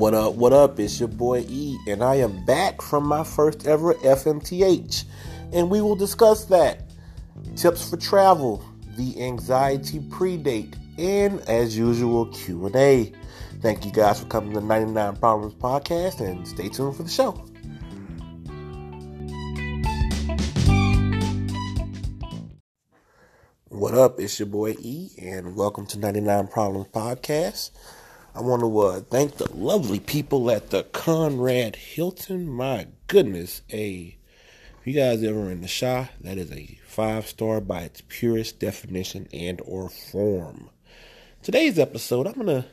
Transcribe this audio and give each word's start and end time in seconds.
What 0.00 0.14
up, 0.14 0.36
what 0.36 0.54
up? 0.54 0.80
It's 0.80 0.98
your 0.98 1.10
boy 1.10 1.44
E, 1.46 1.76
and 1.86 2.02
I 2.02 2.14
am 2.14 2.42
back 2.46 2.80
from 2.80 3.04
my 3.04 3.22
first 3.22 3.66
ever 3.66 3.92
FMTH, 3.96 5.04
and 5.52 5.68
we 5.68 5.82
will 5.82 5.94
discuss 5.94 6.46
that. 6.46 6.90
Tips 7.54 7.90
for 7.90 7.98
travel, 7.98 8.64
the 8.96 9.22
anxiety 9.22 9.98
predate, 9.98 10.74
and 10.96 11.38
as 11.42 11.76
usual, 11.76 12.24
Q&A. 12.28 13.12
Thank 13.60 13.84
you 13.84 13.92
guys 13.92 14.20
for 14.20 14.26
coming 14.28 14.54
to 14.54 14.62
99 14.62 15.16
Problems 15.16 15.52
Podcast, 15.56 16.26
and 16.26 16.48
stay 16.48 16.70
tuned 16.70 16.96
for 16.96 17.02
the 17.02 17.10
show. 17.10 17.32
What 23.68 23.92
up? 23.92 24.18
It's 24.18 24.38
your 24.38 24.46
boy 24.46 24.76
E, 24.78 25.10
and 25.20 25.54
welcome 25.54 25.84
to 25.88 25.98
99 25.98 26.48
Problems 26.48 26.88
Podcast. 26.88 27.72
I 28.32 28.42
want 28.42 28.62
to 28.62 28.78
uh, 28.78 29.00
thank 29.00 29.36
the 29.38 29.50
lovely 29.52 29.98
people 29.98 30.52
at 30.52 30.70
the 30.70 30.84
Conrad 30.84 31.74
Hilton. 31.74 32.48
My 32.48 32.86
goodness, 33.08 33.62
a 33.72 34.16
if 34.80 34.86
you 34.86 34.92
guys 34.92 35.24
ever 35.24 35.50
in 35.50 35.62
the 35.62 35.68
Chi, 35.68 36.10
that 36.20 36.38
is 36.38 36.52
a 36.52 36.78
five 36.86 37.26
star 37.26 37.60
by 37.60 37.80
its 37.80 38.02
purest 38.06 38.60
definition 38.60 39.26
and 39.32 39.60
or 39.64 39.88
form. 39.88 40.70
Today's 41.42 41.76
episode, 41.76 42.28
I'm 42.28 42.34
gonna 42.34 42.66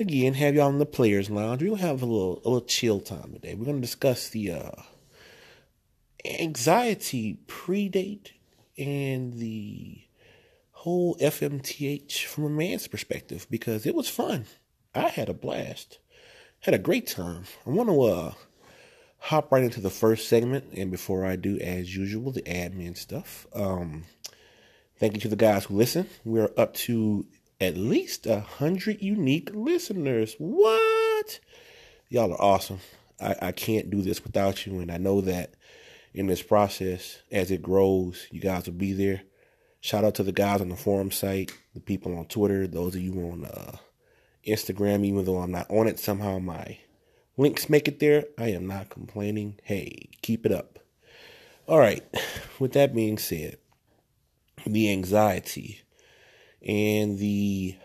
again 0.00 0.34
have 0.34 0.56
y'all 0.56 0.70
in 0.70 0.80
the 0.80 0.86
players 0.86 1.30
lounge. 1.30 1.62
We're 1.62 1.70
gonna 1.70 1.82
have 1.82 2.02
a 2.02 2.06
little 2.06 2.38
a 2.38 2.48
little 2.48 2.66
chill 2.66 2.98
time 2.98 3.34
today. 3.34 3.54
We're 3.54 3.66
gonna 3.66 3.80
discuss 3.80 4.30
the 4.30 4.50
uh, 4.50 4.82
anxiety 6.24 7.38
predate 7.46 8.32
and 8.76 9.34
the 9.34 10.02
whole 10.72 11.14
FMTH 11.18 12.24
from 12.24 12.44
a 12.44 12.50
man's 12.50 12.88
perspective 12.88 13.46
because 13.48 13.86
it 13.86 13.94
was 13.94 14.08
fun. 14.08 14.46
I 14.94 15.08
had 15.08 15.28
a 15.28 15.34
blast. 15.34 15.98
Had 16.60 16.74
a 16.74 16.78
great 16.78 17.06
time. 17.06 17.44
I 17.66 17.70
want 17.70 17.88
to 17.88 18.02
uh, 18.02 18.32
hop 19.18 19.50
right 19.50 19.64
into 19.64 19.80
the 19.80 19.90
first 19.90 20.28
segment, 20.28 20.72
and 20.74 20.90
before 20.90 21.24
I 21.24 21.36
do, 21.36 21.58
as 21.58 21.96
usual, 21.96 22.30
the 22.30 22.42
admin 22.42 22.96
stuff. 22.96 23.46
Um, 23.54 24.04
thank 24.98 25.14
you 25.14 25.20
to 25.20 25.28
the 25.28 25.36
guys 25.36 25.64
who 25.64 25.76
listen. 25.76 26.08
We're 26.24 26.50
up 26.56 26.74
to 26.74 27.26
at 27.60 27.76
least 27.76 28.26
a 28.26 28.40
hundred 28.40 29.00
unique 29.00 29.50
listeners. 29.54 30.34
What? 30.38 31.40
Y'all 32.10 32.32
are 32.32 32.42
awesome. 32.42 32.80
I, 33.20 33.36
I 33.40 33.52
can't 33.52 33.88
do 33.88 34.02
this 34.02 34.22
without 34.22 34.66
you, 34.66 34.80
and 34.80 34.90
I 34.90 34.98
know 34.98 35.20
that 35.22 35.54
in 36.12 36.26
this 36.26 36.42
process, 36.42 37.18
as 37.30 37.50
it 37.50 37.62
grows, 37.62 38.26
you 38.30 38.40
guys 38.40 38.66
will 38.66 38.74
be 38.74 38.92
there. 38.92 39.22
Shout 39.80 40.04
out 40.04 40.16
to 40.16 40.22
the 40.22 40.32
guys 40.32 40.60
on 40.60 40.68
the 40.68 40.76
forum 40.76 41.10
site, 41.10 41.50
the 41.74 41.80
people 41.80 42.16
on 42.18 42.26
Twitter, 42.26 42.66
those 42.66 42.94
of 42.94 43.00
you 43.00 43.14
on 43.30 43.46
uh, 43.46 43.78
Instagram, 44.46 45.04
even 45.04 45.24
though 45.24 45.38
I'm 45.38 45.52
not 45.52 45.70
on 45.70 45.86
it, 45.86 45.98
somehow 45.98 46.38
my 46.38 46.78
links 47.36 47.68
make 47.68 47.88
it 47.88 48.00
there. 48.00 48.24
I 48.38 48.48
am 48.48 48.66
not 48.66 48.90
complaining. 48.90 49.58
Hey, 49.62 50.08
keep 50.22 50.44
it 50.46 50.52
up. 50.52 50.78
All 51.66 51.78
right, 51.78 52.04
with 52.58 52.72
that 52.72 52.94
being 52.94 53.18
said, 53.18 53.58
the 54.66 54.90
anxiety 54.90 55.82
and 56.66 57.18
the 57.18 57.76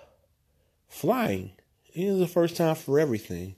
flying 0.88 1.52
is 1.94 2.19
the 2.19 2.27
first 2.27 2.55
time 2.55 2.75
for 2.75 2.99
everything. 2.99 3.55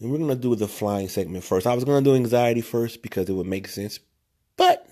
And 0.00 0.10
we're 0.10 0.18
going 0.18 0.30
to 0.30 0.36
do 0.36 0.54
the 0.56 0.66
flying 0.66 1.08
segment 1.08 1.44
first. 1.44 1.66
I 1.66 1.74
was 1.74 1.84
going 1.84 2.02
to 2.02 2.10
do 2.10 2.16
anxiety 2.16 2.60
first 2.60 3.02
because 3.02 3.28
it 3.28 3.32
would 3.32 3.46
make 3.46 3.68
sense, 3.68 4.00
but 4.56 4.88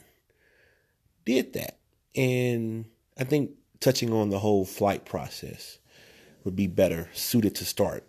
did 1.25 1.53
that. 1.55 1.79
And 2.15 2.85
I 3.19 3.25
think 3.25 3.51
touching 3.81 4.13
on 4.13 4.31
the 4.31 4.39
whole 4.39 4.65
flight 4.65 5.05
process 5.05 5.80
would 6.45 6.57
be 6.57 6.67
better 6.67 7.09
suited 7.13 7.55
to 7.57 7.65
start. 7.65 8.05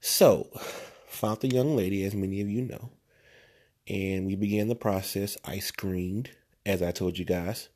So, 0.00 0.48
found 1.06 1.40
the 1.40 1.48
young 1.48 1.76
lady, 1.76 2.04
as 2.04 2.14
many 2.14 2.40
of 2.40 2.48
you 2.48 2.62
know, 2.62 2.90
and 3.88 4.26
we 4.26 4.36
began 4.36 4.68
the 4.68 4.74
process. 4.74 5.36
I 5.44 5.58
screened, 5.58 6.30
as 6.66 6.82
I 6.82 6.90
told 6.90 7.18
you 7.18 7.24
guys, 7.24 7.68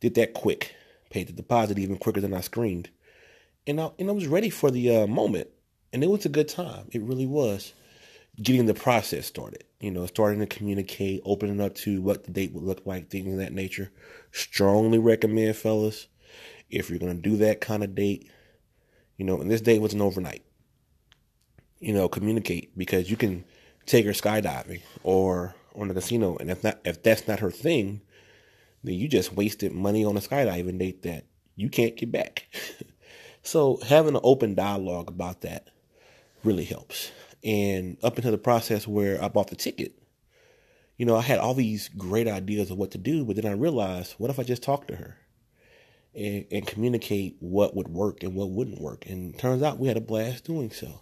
did 0.00 0.14
that 0.14 0.34
quick, 0.34 0.74
paid 1.10 1.28
the 1.28 1.32
deposit 1.32 1.78
even 1.78 1.98
quicker 1.98 2.20
than 2.20 2.34
I 2.34 2.40
screened, 2.40 2.90
and 3.66 3.80
I 3.80 3.90
and 3.98 4.08
I 4.08 4.12
was 4.12 4.26
ready 4.26 4.50
for 4.50 4.70
the 4.70 5.02
uh, 5.02 5.06
moment, 5.06 5.48
and 5.92 6.02
it 6.02 6.10
was 6.10 6.24
a 6.24 6.30
good 6.30 6.48
time. 6.48 6.86
It 6.92 7.02
really 7.02 7.26
was 7.26 7.72
getting 8.40 8.66
the 8.66 8.74
process 8.74 9.26
started. 9.26 9.64
You 9.80 9.90
know, 9.90 10.06
starting 10.06 10.40
to 10.40 10.46
communicate, 10.46 11.22
opening 11.24 11.60
up 11.60 11.74
to 11.76 12.00
what 12.02 12.24
the 12.24 12.30
date 12.30 12.52
would 12.52 12.64
look 12.64 12.84
like, 12.84 13.08
things 13.08 13.32
of 13.32 13.38
that 13.38 13.52
nature. 13.52 13.90
Strongly 14.30 14.98
recommend, 14.98 15.56
fellas, 15.56 16.06
if 16.68 16.90
you're 16.90 16.98
gonna 16.98 17.14
do 17.14 17.36
that 17.38 17.60
kind 17.60 17.82
of 17.82 17.94
date, 17.94 18.30
you 19.20 19.26
know, 19.26 19.38
and 19.38 19.50
this 19.50 19.60
date 19.60 19.82
was 19.82 19.92
an 19.92 20.00
overnight. 20.00 20.42
You 21.78 21.92
know, 21.92 22.08
communicate 22.08 22.76
because 22.78 23.10
you 23.10 23.18
can 23.18 23.44
take 23.84 24.06
her 24.06 24.12
skydiving 24.12 24.80
or 25.02 25.54
on 25.74 25.88
the 25.88 25.94
casino, 25.94 26.38
and 26.38 26.50
if 26.50 26.64
not, 26.64 26.78
if 26.86 27.02
that's 27.02 27.28
not 27.28 27.40
her 27.40 27.50
thing, 27.50 28.00
then 28.82 28.94
you 28.94 29.08
just 29.08 29.34
wasted 29.34 29.72
money 29.72 30.06
on 30.06 30.16
a 30.16 30.20
skydiving 30.20 30.78
date 30.78 31.02
that 31.02 31.26
you 31.54 31.68
can't 31.68 31.98
get 31.98 32.10
back. 32.10 32.46
so 33.42 33.78
having 33.86 34.14
an 34.14 34.22
open 34.24 34.54
dialogue 34.54 35.10
about 35.10 35.42
that 35.42 35.68
really 36.42 36.64
helps. 36.64 37.12
And 37.44 37.98
up 38.02 38.16
until 38.16 38.32
the 38.32 38.38
process 38.38 38.88
where 38.88 39.22
I 39.22 39.28
bought 39.28 39.48
the 39.48 39.54
ticket, 39.54 40.02
you 40.96 41.04
know, 41.04 41.16
I 41.16 41.20
had 41.20 41.38
all 41.38 41.52
these 41.52 41.88
great 41.90 42.26
ideas 42.26 42.70
of 42.70 42.78
what 42.78 42.92
to 42.92 42.98
do, 42.98 43.26
but 43.26 43.36
then 43.36 43.44
I 43.44 43.52
realized, 43.52 44.14
what 44.16 44.30
if 44.30 44.38
I 44.38 44.44
just 44.44 44.62
talked 44.62 44.88
to 44.88 44.96
her? 44.96 45.18
And, 46.14 46.46
and 46.50 46.66
communicate 46.66 47.36
what 47.40 47.76
would 47.76 47.88
work 47.88 48.22
and 48.22 48.34
what 48.34 48.50
wouldn't 48.50 48.80
work. 48.80 49.06
And 49.06 49.38
turns 49.38 49.62
out 49.62 49.78
we 49.78 49.88
had 49.88 49.96
a 49.96 50.02
blast 50.02 50.44
doing 50.44 50.70
so. 50.70 51.00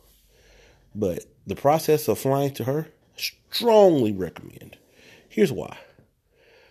But 0.94 1.24
the 1.46 1.56
process 1.56 2.08
of 2.08 2.18
flying 2.18 2.54
to 2.54 2.64
her, 2.64 2.88
strongly 3.16 4.12
recommend. 4.12 4.78
Here's 5.28 5.52
why. 5.52 5.76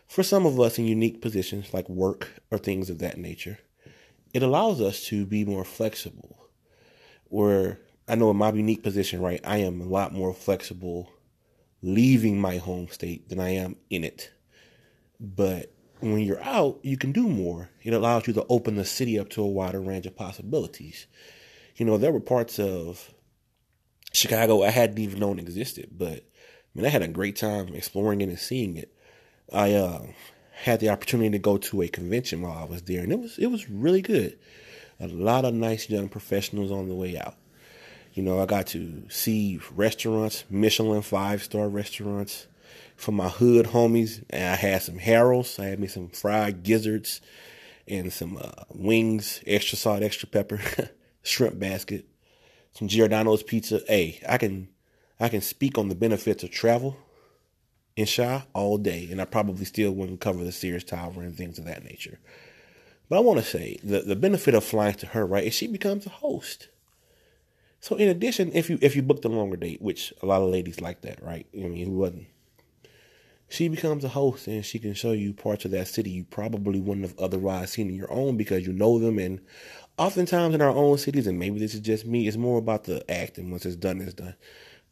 For 0.08 0.24
some 0.24 0.46
of 0.46 0.60
us 0.60 0.78
in 0.78 0.86
unique 0.86 1.22
positions 1.22 1.74
like 1.74 1.90
work 1.90 2.30
or 2.50 2.58
things 2.58 2.90
of 2.90 3.00
that 3.00 3.18
nature, 3.18 3.60
it 4.34 4.44
allows 4.44 4.82
us 4.82 5.06
to 5.06 5.26
be 5.26 5.46
more 5.46 5.66
flexible. 5.66 6.38
Where 7.26 7.80
I 8.08 8.16
know 8.16 8.32
in 8.32 8.38
my 8.38 8.52
unique 8.52 8.84
position, 8.84 9.22
right, 9.22 9.42
I 9.44 9.58
am 9.58 9.82
a 9.82 9.86
lot 9.86 10.14
more 10.14 10.34
flexible 10.34 11.12
leaving 11.82 12.40
my 12.40 12.58
home 12.58 12.88
state 12.88 13.30
than 13.30 13.40
I 13.40 13.50
am 13.50 13.76
in 13.90 14.04
it. 14.04 14.32
But 15.20 15.74
when 16.00 16.20
you're 16.20 16.44
out, 16.44 16.80
you 16.84 16.98
can 16.98 17.12
do 17.12 17.28
more. 17.28 17.70
It 17.84 17.94
allows 17.94 18.28
you 18.28 18.34
to 18.34 18.46
open 18.50 18.76
the 18.76 18.86
city 18.86 19.20
up 19.20 19.30
to 19.30 19.42
a 19.42 19.48
wider 19.48 19.82
range 19.82 20.06
of 20.06 20.16
possibilities. 20.16 21.08
You 21.76 21.86
know, 21.86 21.98
there 21.98 22.12
were 22.12 22.20
parts 22.20 22.60
of 22.60 23.14
Chicago 24.14 24.64
I 24.64 24.70
hadn't 24.70 25.00
even 25.00 25.20
known 25.20 25.40
existed, 25.40 25.90
but 25.92 26.18
I 26.18 26.24
mean, 26.76 26.86
I 26.86 26.90
had 26.90 27.02
a 27.02 27.08
great 27.08 27.36
time 27.36 27.74
exploring 27.74 28.22
it 28.22 28.30
and 28.30 28.40
seeing 28.40 28.78
it. 28.78 28.94
I 29.52 29.74
uh, 29.74 30.08
had 30.52 30.80
the 30.80 30.90
opportunity 30.90 31.30
to 31.32 31.40
go 31.40 31.58
to 31.58 31.82
a 31.82 31.88
convention 31.88 32.42
while 32.42 32.58
I 32.58 32.66
was 32.66 32.84
there, 32.84 33.04
and 33.04 33.12
it 33.12 33.20
was 33.20 33.38
it 33.38 33.48
was 33.48 33.70
really 33.70 34.02
good. 34.02 34.38
A 35.00 35.08
lot 35.08 35.46
of 35.46 35.54
nice 35.54 35.90
young 35.90 36.10
professionals 36.10 36.72
on 36.72 36.90
the 36.90 36.96
way 36.96 37.18
out. 37.18 37.36
You 38.14 38.24
know, 38.24 38.42
I 38.42 38.48
got 38.48 38.66
to 38.68 39.04
see 39.10 39.60
restaurants, 39.76 40.44
Michelin 40.50 41.04
five 41.04 41.44
star 41.44 41.70
restaurants 41.70 42.48
for 42.98 43.14
my 43.14 43.30
hood 43.30 43.68
homies. 43.68 44.24
And 44.30 44.44
I 44.44 44.56
had 44.56 44.82
some 44.82 44.98
Harold's. 44.98 45.58
I 45.58 45.66
had 45.66 45.80
me 45.80 45.88
some 45.88 46.10
fried 46.10 46.64
gizzards 46.64 47.22
and 47.88 48.12
some 48.12 48.38
uh, 48.38 48.64
wings, 48.74 49.42
extra 49.48 49.78
salt, 49.78 50.04
extra 50.04 50.28
pepper, 50.28 50.60
shrimp 51.24 51.58
basket, 51.58 52.06
some 52.74 52.88
Giordano's 52.90 53.44
pizza. 53.44 53.82
Hey, 53.88 54.20
I 54.28 54.38
can 54.38 54.68
I 55.20 55.30
can 55.30 55.42
speak 55.42 55.78
on 55.78 55.88
the 55.88 55.96
benefits 55.96 56.44
of 56.44 56.52
travel 56.52 56.98
in 57.96 58.06
Chi 58.06 58.44
all 58.54 58.78
day, 58.78 59.08
and 59.10 59.22
I 59.22 59.26
probably 59.26 59.66
still 59.66 59.92
wouldn't 59.92 60.22
cover 60.22 60.44
the 60.44 60.52
Sears 60.52 60.84
Tower 60.84 61.22
and 61.22 61.36
things 61.36 61.58
of 61.58 61.66
that 61.66 61.84
nature. 61.84 62.20
But 63.10 63.18
I 63.18 63.22
want 63.22 63.40
to 63.40 63.46
say 63.46 63.80
the, 63.84 64.02
the 64.02 64.16
benefit 64.16 64.54
of 64.54 64.64
flying 64.64 64.96
to 64.96 65.08
her, 65.08 65.26
right, 65.26 65.46
is 65.46 65.54
she 65.54 65.68
becomes 65.68 66.06
a 66.06 66.10
host. 66.10 66.68
So 67.80 67.96
in 67.96 68.10
addition, 68.10 68.52
if 68.54 68.70
you 68.70 68.78
if 68.82 68.96
you 68.96 69.02
booked 69.02 69.26
a 69.26 69.30
longer 69.30 69.56
date, 69.56 69.82
which 69.82 70.14
a 70.22 70.26
lot 70.26 70.42
of 70.42 70.50
ladies 70.50 70.82
like 70.82 71.02
that, 71.02 71.24
right? 71.24 71.48
I 71.54 71.68
mean, 71.68 71.86
who 71.86 71.94
wasn't? 71.94 72.28
She 73.50 73.70
becomes 73.70 74.04
a 74.04 74.10
host 74.10 74.48
and 74.48 74.66
she 74.66 74.80
can 74.80 74.94
show 74.94 75.12
you 75.12 75.34
parts 75.34 75.66
of 75.66 75.72
that 75.72 75.88
city 75.88 76.10
you 76.10 76.26
probably 76.26 76.80
wouldn't 76.80 77.08
have 77.08 77.18
otherwise 77.18 77.72
seen 77.72 77.90
in 77.90 77.96
your 77.96 78.12
own 78.12 78.36
because 78.36 78.66
you 78.68 78.74
know 78.74 79.00
them. 79.00 79.18
And 79.20 79.40
oftentimes 79.98 80.54
in 80.54 80.62
our 80.62 80.70
own 80.70 80.98
cities, 80.98 81.28
and 81.28 81.40
maybe 81.40 81.60
this 81.60 81.74
is 81.74 81.80
just 81.80 82.06
me, 82.06 82.28
it's 82.28 82.38
more 82.38 82.58
about 82.58 82.84
the 82.84 83.10
acting. 83.10 83.50
Once 83.50 83.66
it's 83.66 83.76
done, 83.76 84.02
it's 84.02 84.14
done. 84.14 84.36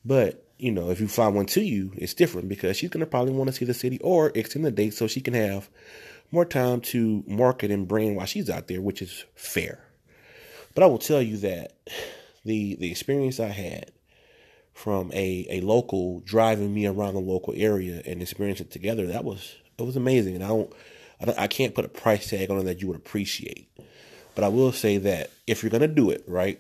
But, 0.05 0.45
you 0.57 0.71
know, 0.71 0.89
if 0.89 1.01
you 1.01 1.07
find 1.07 1.35
one 1.35 1.47
to 1.47 1.61
you, 1.61 1.91
it's 1.95 2.13
different 2.13 2.47
because 2.47 2.77
she's 2.77 2.89
going 2.89 3.01
to 3.01 3.09
probably 3.09 3.33
want 3.33 3.49
to 3.49 3.55
see 3.55 3.65
the 3.65 3.73
city 3.73 3.99
or 4.01 4.31
extend 4.35 4.63
the 4.63 4.71
date 4.71 4.93
so 4.93 5.07
she 5.07 5.21
can 5.21 5.33
have 5.33 5.69
more 6.31 6.45
time 6.45 6.79
to 6.81 7.23
market 7.27 7.71
and 7.71 7.87
brand 7.87 8.15
while 8.15 8.25
she's 8.25 8.49
out 8.49 8.67
there, 8.67 8.81
which 8.81 9.01
is 9.01 9.25
fair. 9.35 9.83
But 10.73 10.83
I 10.83 10.87
will 10.87 10.97
tell 10.97 11.21
you 11.21 11.37
that 11.37 11.73
the 12.43 12.75
the 12.75 12.91
experience 12.91 13.39
I 13.39 13.47
had 13.47 13.91
from 14.75 15.10
a, 15.13 15.48
a 15.50 15.62
local 15.62 16.19
driving 16.19 16.74
me 16.74 16.86
around 16.86 17.13
the 17.13 17.22
local 17.22 17.54
area 17.56 18.01
and 18.06 18.22
experiencing 18.22 18.68
it 18.68 18.72
together. 18.72 19.07
That 19.07 19.24
was 19.24 19.56
it 19.80 19.83
was 19.83 19.95
amazing, 19.95 20.36
and 20.36 20.44
I 20.44 20.50
don't, 20.50 20.72
I 21.19 21.25
don't 21.25 21.39
I 21.39 21.48
can't 21.48 21.74
put 21.74 21.86
a 21.86 21.89
price 21.89 22.30
tag 22.30 22.51
on 22.51 22.60
it 22.60 22.63
that 22.66 22.81
you 22.81 22.89
would 22.89 22.98
appreciate. 22.98 23.72
But 24.36 24.44
I 24.44 24.50
will 24.50 24.74
say 24.74 24.98
that 24.98 25.31
if 25.48 25.63
you're 25.63 25.69
gonna 25.69 25.88
do 25.88 26.10
it 26.10 26.25
right, 26.27 26.60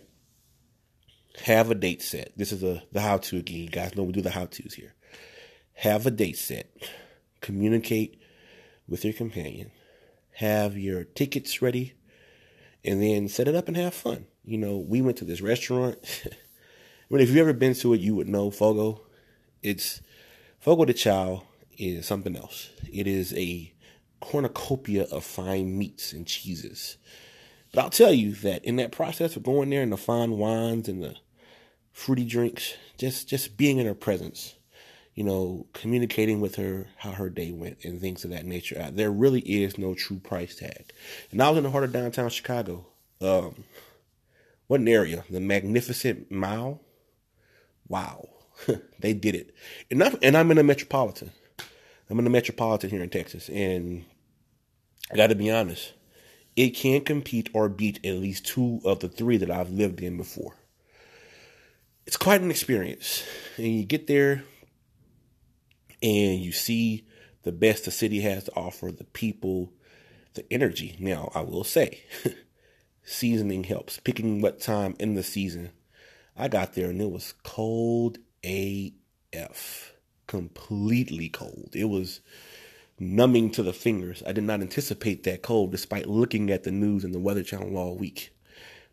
have 1.43 1.69
a 1.69 1.75
date 1.75 2.01
set. 2.01 2.31
This 2.37 2.53
is 2.53 2.63
a 2.63 2.81
the 2.93 3.01
how 3.01 3.17
to 3.17 3.37
again. 3.37 3.59
You 3.59 3.69
guys 3.69 3.95
know 3.95 4.03
we 4.03 4.13
do 4.13 4.21
the 4.21 4.31
how 4.31 4.45
tos 4.45 4.73
here. 4.73 4.95
Have 5.73 6.07
a 6.07 6.11
date 6.11 6.37
set. 6.37 6.71
Communicate 7.41 8.17
with 8.87 9.03
your 9.03 9.13
companion. 9.13 9.71
Have 10.35 10.77
your 10.77 11.03
tickets 11.03 11.61
ready, 11.61 11.93
and 12.83 13.03
then 13.03 13.27
set 13.27 13.49
it 13.49 13.55
up 13.55 13.67
and 13.67 13.75
have 13.75 13.93
fun. 13.93 14.25
You 14.45 14.57
know, 14.57 14.77
we 14.77 15.01
went 15.01 15.17
to 15.17 15.25
this 15.25 15.41
restaurant. 15.41 15.97
but 17.09 17.21
if 17.21 17.29
you've 17.29 17.37
ever 17.37 17.53
been 17.53 17.73
to 17.75 17.93
it, 17.93 18.01
you 18.01 18.15
would 18.15 18.27
know 18.27 18.51
Fogo. 18.51 19.01
It's 19.61 20.01
Fogo 20.59 20.85
de 20.85 20.93
Chao 20.93 21.43
is 21.77 22.05
something 22.05 22.35
else. 22.35 22.69
It 22.91 23.07
is 23.07 23.33
a 23.33 23.73
cornucopia 24.19 25.03
of 25.11 25.23
fine 25.23 25.77
meats 25.77 26.13
and 26.13 26.25
cheeses. 26.25 26.97
But 27.73 27.81
I'll 27.81 27.89
tell 27.89 28.13
you 28.13 28.33
that 28.35 28.63
in 28.63 28.77
that 28.77 28.91
process 28.91 29.35
of 29.35 29.43
going 29.43 29.69
there 29.69 29.81
and 29.81 29.91
the 29.91 29.97
fine 29.97 30.31
wines 30.31 30.87
and 30.87 31.03
the 31.03 31.15
fruity 31.91 32.25
drinks, 32.25 32.75
just 32.97 33.27
just 33.27 33.57
being 33.57 33.77
in 33.77 33.85
her 33.85 33.93
presence, 33.93 34.55
you 35.13 35.23
know, 35.23 35.67
communicating 35.73 36.41
with 36.41 36.55
her 36.55 36.87
how 36.97 37.11
her 37.11 37.29
day 37.29 37.51
went 37.51 37.83
and 37.83 37.99
things 37.99 38.23
of 38.23 38.31
that 38.31 38.45
nature. 38.45 38.81
Uh, 38.81 38.91
there 38.91 39.11
really 39.11 39.41
is 39.41 39.77
no 39.77 39.93
true 39.93 40.19
price 40.19 40.55
tag. 40.55 40.91
And 41.31 41.41
I 41.41 41.49
was 41.49 41.57
in 41.57 41.63
the 41.63 41.71
heart 41.71 41.83
of 41.83 41.93
downtown 41.93 42.29
Chicago. 42.29 42.85
Um, 43.21 43.63
what 44.67 44.79
an 44.79 44.87
area! 44.87 45.23
The 45.29 45.39
Magnificent 45.39 46.31
Mile. 46.31 46.81
Wow, 47.87 48.29
they 48.99 49.13
did 49.13 49.35
it. 49.35 49.53
And 49.91 50.03
I'm, 50.03 50.17
and 50.21 50.37
I'm 50.37 50.51
in 50.51 50.57
a 50.57 50.63
metropolitan. 50.63 51.31
I'm 52.09 52.19
in 52.19 52.27
a 52.27 52.31
metropolitan 52.31 52.89
here 52.89 53.01
in 53.01 53.09
Texas, 53.09 53.49
and 53.49 54.05
I 55.11 55.15
got 55.15 55.27
to 55.27 55.35
be 55.35 55.51
honest, 55.51 55.93
it 56.55 56.69
can't 56.69 57.05
compete 57.05 57.49
or 57.53 57.67
beat 57.67 58.05
at 58.05 58.15
least 58.15 58.45
two 58.45 58.79
of 58.85 58.99
the 58.99 59.09
three 59.09 59.37
that 59.37 59.51
I've 59.51 59.71
lived 59.71 60.01
in 60.01 60.17
before. 60.17 60.55
It's 62.05 62.17
quite 62.17 62.41
an 62.41 62.51
experience, 62.51 63.23
and 63.57 63.67
you 63.67 63.83
get 63.83 64.07
there, 64.07 64.43
and 66.01 66.39
you 66.39 66.51
see 66.51 67.05
the 67.43 67.51
best 67.51 67.85
the 67.85 67.91
city 67.91 68.21
has 68.21 68.45
to 68.45 68.55
offer, 68.55 68.91
the 68.91 69.05
people, 69.05 69.71
the 70.35 70.45
energy. 70.51 70.95
Now, 70.99 71.31
I 71.33 71.41
will 71.41 71.63
say, 71.63 72.03
seasoning 73.03 73.63
helps. 73.63 73.99
Picking 73.99 74.41
what 74.41 74.59
time 74.59 74.95
in 74.99 75.15
the 75.15 75.23
season. 75.23 75.71
I 76.35 76.47
got 76.47 76.73
there 76.73 76.89
and 76.89 77.01
it 77.01 77.11
was 77.11 77.33
cold 77.43 78.17
AF 78.43 79.95
completely 80.27 81.29
cold. 81.29 81.69
It 81.73 81.85
was 81.85 82.21
numbing 82.99 83.51
to 83.51 83.63
the 83.63 83.73
fingers. 83.73 84.23
I 84.25 84.31
did 84.31 84.43
not 84.43 84.61
anticipate 84.61 85.23
that 85.23 85.41
cold 85.41 85.71
despite 85.71 86.07
looking 86.07 86.49
at 86.49 86.63
the 86.63 86.71
news 86.71 87.03
and 87.03 87.13
the 87.13 87.19
weather 87.19 87.43
channel 87.43 87.77
all 87.77 87.97
week. 87.97 88.31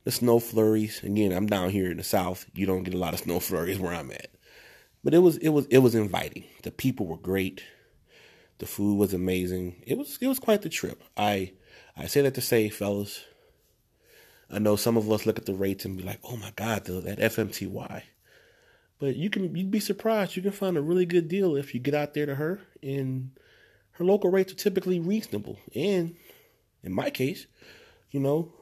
The 0.05 0.11
snow 0.11 0.41
flurries, 0.41 1.03
again, 1.03 1.33
I'm 1.33 1.47
down 1.47 1.71
here 1.71 1.91
in 1.91 1.97
the 1.97 2.03
south. 2.03 2.47
You 2.55 2.67
don't 2.67 2.83
get 2.83 2.95
a 2.95 2.99
lot 2.99 3.15
of 3.15 3.21
snow 3.21 3.39
flurries 3.41 3.79
where 3.79 3.93
I'm 3.93 4.11
at. 4.11 4.31
But 5.05 5.15
it 5.15 5.19
was 5.19 5.37
it 5.39 5.51
was 5.51 5.67
it 5.67 5.79
was 5.79 5.95
inviting. 5.95 6.45
The 6.63 6.71
people 6.71 7.07
were 7.07 7.17
great. 7.17 7.63
The 8.59 8.67
food 8.67 8.97
was 8.99 9.13
amazing. 9.13 9.83
It 9.87 9.99
was 9.99 10.19
it 10.21 10.29
was 10.29 10.39
quite 10.39 10.63
the 10.63 10.69
trip. 10.69 11.03
I 11.17 11.53
I 11.97 12.07
say 12.07 12.21
that 12.23 12.35
to 12.35 12.41
say, 12.41 12.69
fellas, 12.69 13.25
I 14.53 14.59
know 14.59 14.77
some 14.77 14.99
of 14.99 15.11
us 15.11 15.25
look 15.25 15.39
at 15.39 15.47
the 15.47 15.55
rates 15.55 15.87
and 15.87 15.97
be 15.97 16.05
like, 16.05 16.21
"Oh 16.23 16.37
my 16.37 16.53
God, 16.55 16.85
that 16.85 17.19
FMTY." 17.19 18.03
But 18.99 19.17
you 19.17 19.31
can 19.31 19.57
you'd 19.57 19.71
be 19.71 19.81
surprised. 19.81 20.37
You 20.37 20.43
can 20.43 20.53
find 20.53 20.77
a 20.77 20.83
really 20.83 21.07
good 21.07 21.27
deal 21.27 21.57
if 21.57 21.75
you 21.75 21.81
get 21.81 21.95
out 21.95 22.13
there 22.13 22.27
to 22.27 22.35
her, 22.35 22.61
and 22.83 23.31
her 23.93 24.05
local 24.05 24.31
rates 24.31 24.53
are 24.53 24.57
typically 24.57 25.01
reasonable. 25.01 25.59
And 25.75 26.17
in 26.85 26.93
my 26.93 27.09
case, 27.09 27.47
you 28.11 28.21
know, 28.21 28.53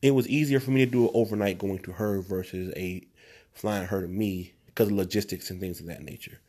it 0.00 0.12
was 0.12 0.28
easier 0.28 0.60
for 0.60 0.70
me 0.70 0.84
to 0.84 0.90
do 0.90 1.04
it 1.04 1.12
overnight 1.14 1.58
going 1.58 1.80
to 1.80 1.92
her 1.92 2.22
versus 2.22 2.72
a 2.74 3.06
flying 3.52 3.86
her 3.86 4.00
to 4.00 4.08
me 4.08 4.54
because 4.66 4.88
of 4.88 4.94
logistics 4.94 5.50
and 5.50 5.60
things 5.60 5.78
of 5.78 5.86
that 5.86 6.02
nature. 6.02 6.40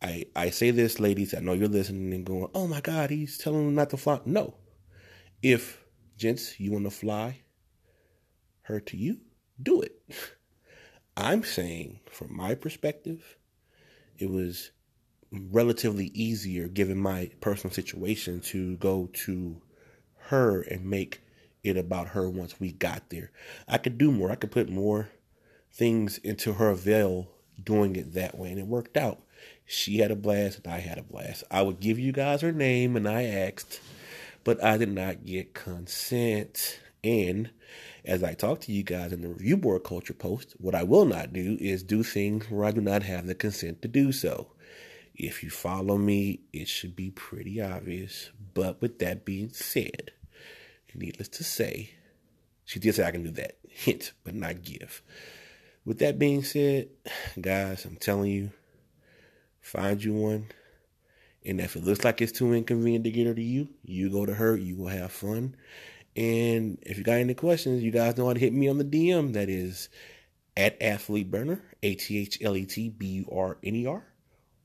I 0.00 0.26
I 0.36 0.50
say 0.50 0.70
this, 0.70 1.00
ladies. 1.00 1.34
I 1.34 1.40
know 1.40 1.52
you're 1.52 1.68
listening 1.68 2.14
and 2.14 2.24
going, 2.24 2.48
"Oh 2.54 2.68
my 2.68 2.80
God, 2.80 3.10
he's 3.10 3.38
telling 3.38 3.66
them 3.66 3.74
not 3.74 3.90
to 3.90 3.96
fly." 3.96 4.20
No, 4.24 4.54
if 5.42 5.82
gents, 6.16 6.60
you 6.60 6.70
want 6.70 6.84
to 6.84 6.90
fly 6.90 7.40
her 8.70 8.80
to 8.80 8.96
you, 8.96 9.18
do 9.62 9.82
it. 9.82 10.00
I'm 11.16 11.42
saying, 11.42 12.00
from 12.10 12.34
my 12.36 12.54
perspective, 12.54 13.36
it 14.18 14.30
was 14.30 14.70
relatively 15.32 16.06
easier 16.06 16.68
given 16.68 16.98
my 16.98 17.30
personal 17.40 17.72
situation 17.72 18.40
to 18.40 18.76
go 18.76 19.08
to 19.12 19.60
her 20.16 20.62
and 20.62 20.84
make 20.84 21.20
it 21.62 21.76
about 21.76 22.08
her 22.08 22.28
once 22.30 22.58
we 22.58 22.72
got 22.72 23.10
there. 23.10 23.30
I 23.68 23.78
could 23.78 23.98
do 23.98 24.10
more. 24.10 24.30
I 24.30 24.36
could 24.36 24.50
put 24.50 24.68
more 24.68 25.10
things 25.72 26.18
into 26.18 26.54
her 26.54 26.74
veil 26.74 27.28
doing 27.62 27.96
it 27.96 28.14
that 28.14 28.38
way, 28.38 28.50
and 28.50 28.58
it 28.58 28.66
worked 28.66 28.96
out. 28.96 29.20
She 29.66 29.98
had 29.98 30.10
a 30.10 30.16
blast, 30.16 30.60
and 30.64 30.72
I 30.72 30.78
had 30.78 30.98
a 30.98 31.02
blast. 31.02 31.44
I 31.50 31.62
would 31.62 31.80
give 31.80 31.98
you 31.98 32.12
guys 32.12 32.40
her 32.40 32.52
name, 32.52 32.96
and 32.96 33.08
I 33.08 33.24
asked, 33.24 33.80
but 34.42 34.62
I 34.62 34.78
did 34.78 34.90
not 34.90 35.26
get 35.26 35.54
consent. 35.54 36.80
And 37.04 37.50
as 38.04 38.22
I 38.22 38.34
talk 38.34 38.60
to 38.62 38.72
you 38.72 38.82
guys 38.82 39.12
in 39.12 39.22
the 39.22 39.28
review 39.28 39.56
board 39.56 39.84
culture 39.84 40.14
post, 40.14 40.54
what 40.58 40.74
I 40.74 40.82
will 40.82 41.04
not 41.04 41.32
do 41.32 41.56
is 41.60 41.82
do 41.82 42.02
things 42.02 42.50
where 42.50 42.64
I 42.64 42.70
do 42.70 42.80
not 42.80 43.02
have 43.02 43.26
the 43.26 43.34
consent 43.34 43.82
to 43.82 43.88
do 43.88 44.12
so. 44.12 44.52
If 45.14 45.42
you 45.42 45.50
follow 45.50 45.98
me, 45.98 46.40
it 46.52 46.68
should 46.68 46.96
be 46.96 47.10
pretty 47.10 47.60
obvious. 47.60 48.30
But 48.54 48.80
with 48.80 48.98
that 49.00 49.24
being 49.24 49.50
said, 49.52 50.12
needless 50.94 51.28
to 51.28 51.44
say, 51.44 51.90
she 52.64 52.78
did 52.78 52.94
say 52.94 53.04
I 53.04 53.10
can 53.10 53.24
do 53.24 53.30
that. 53.32 53.58
Hint, 53.68 54.12
but 54.24 54.34
not 54.34 54.62
give. 54.62 55.02
With 55.84 55.98
that 55.98 56.18
being 56.18 56.42
said, 56.42 56.88
guys, 57.40 57.84
I'm 57.84 57.96
telling 57.96 58.30
you, 58.30 58.50
find 59.60 60.02
you 60.02 60.14
one. 60.14 60.46
And 61.44 61.60
if 61.60 61.74
it 61.74 61.84
looks 61.84 62.04
like 62.04 62.20
it's 62.20 62.32
too 62.32 62.52
inconvenient 62.52 63.04
to 63.04 63.10
get 63.10 63.26
her 63.26 63.34
to 63.34 63.42
you, 63.42 63.68
you 63.82 64.10
go 64.10 64.26
to 64.26 64.34
her, 64.34 64.56
you 64.56 64.76
will 64.76 64.88
have 64.88 65.10
fun. 65.10 65.56
And 66.16 66.78
if 66.82 66.98
you 66.98 67.04
got 67.04 67.18
any 67.18 67.34
questions, 67.34 67.82
you 67.82 67.90
guys 67.90 68.16
know 68.16 68.26
how 68.26 68.32
to 68.32 68.40
hit 68.40 68.52
me 68.52 68.68
on 68.68 68.78
the 68.78 68.84
DM. 68.84 69.32
That 69.34 69.48
is 69.48 69.88
at 70.56 70.80
Athlete 70.82 71.30
Burner, 71.30 71.62
A 71.82 71.94
T 71.94 72.18
H 72.18 72.38
L 72.42 72.56
E 72.56 72.66
T 72.66 72.88
B 72.88 73.06
U 73.06 73.28
R 73.32 73.58
N 73.62 73.76
E 73.76 73.86
R, 73.86 74.04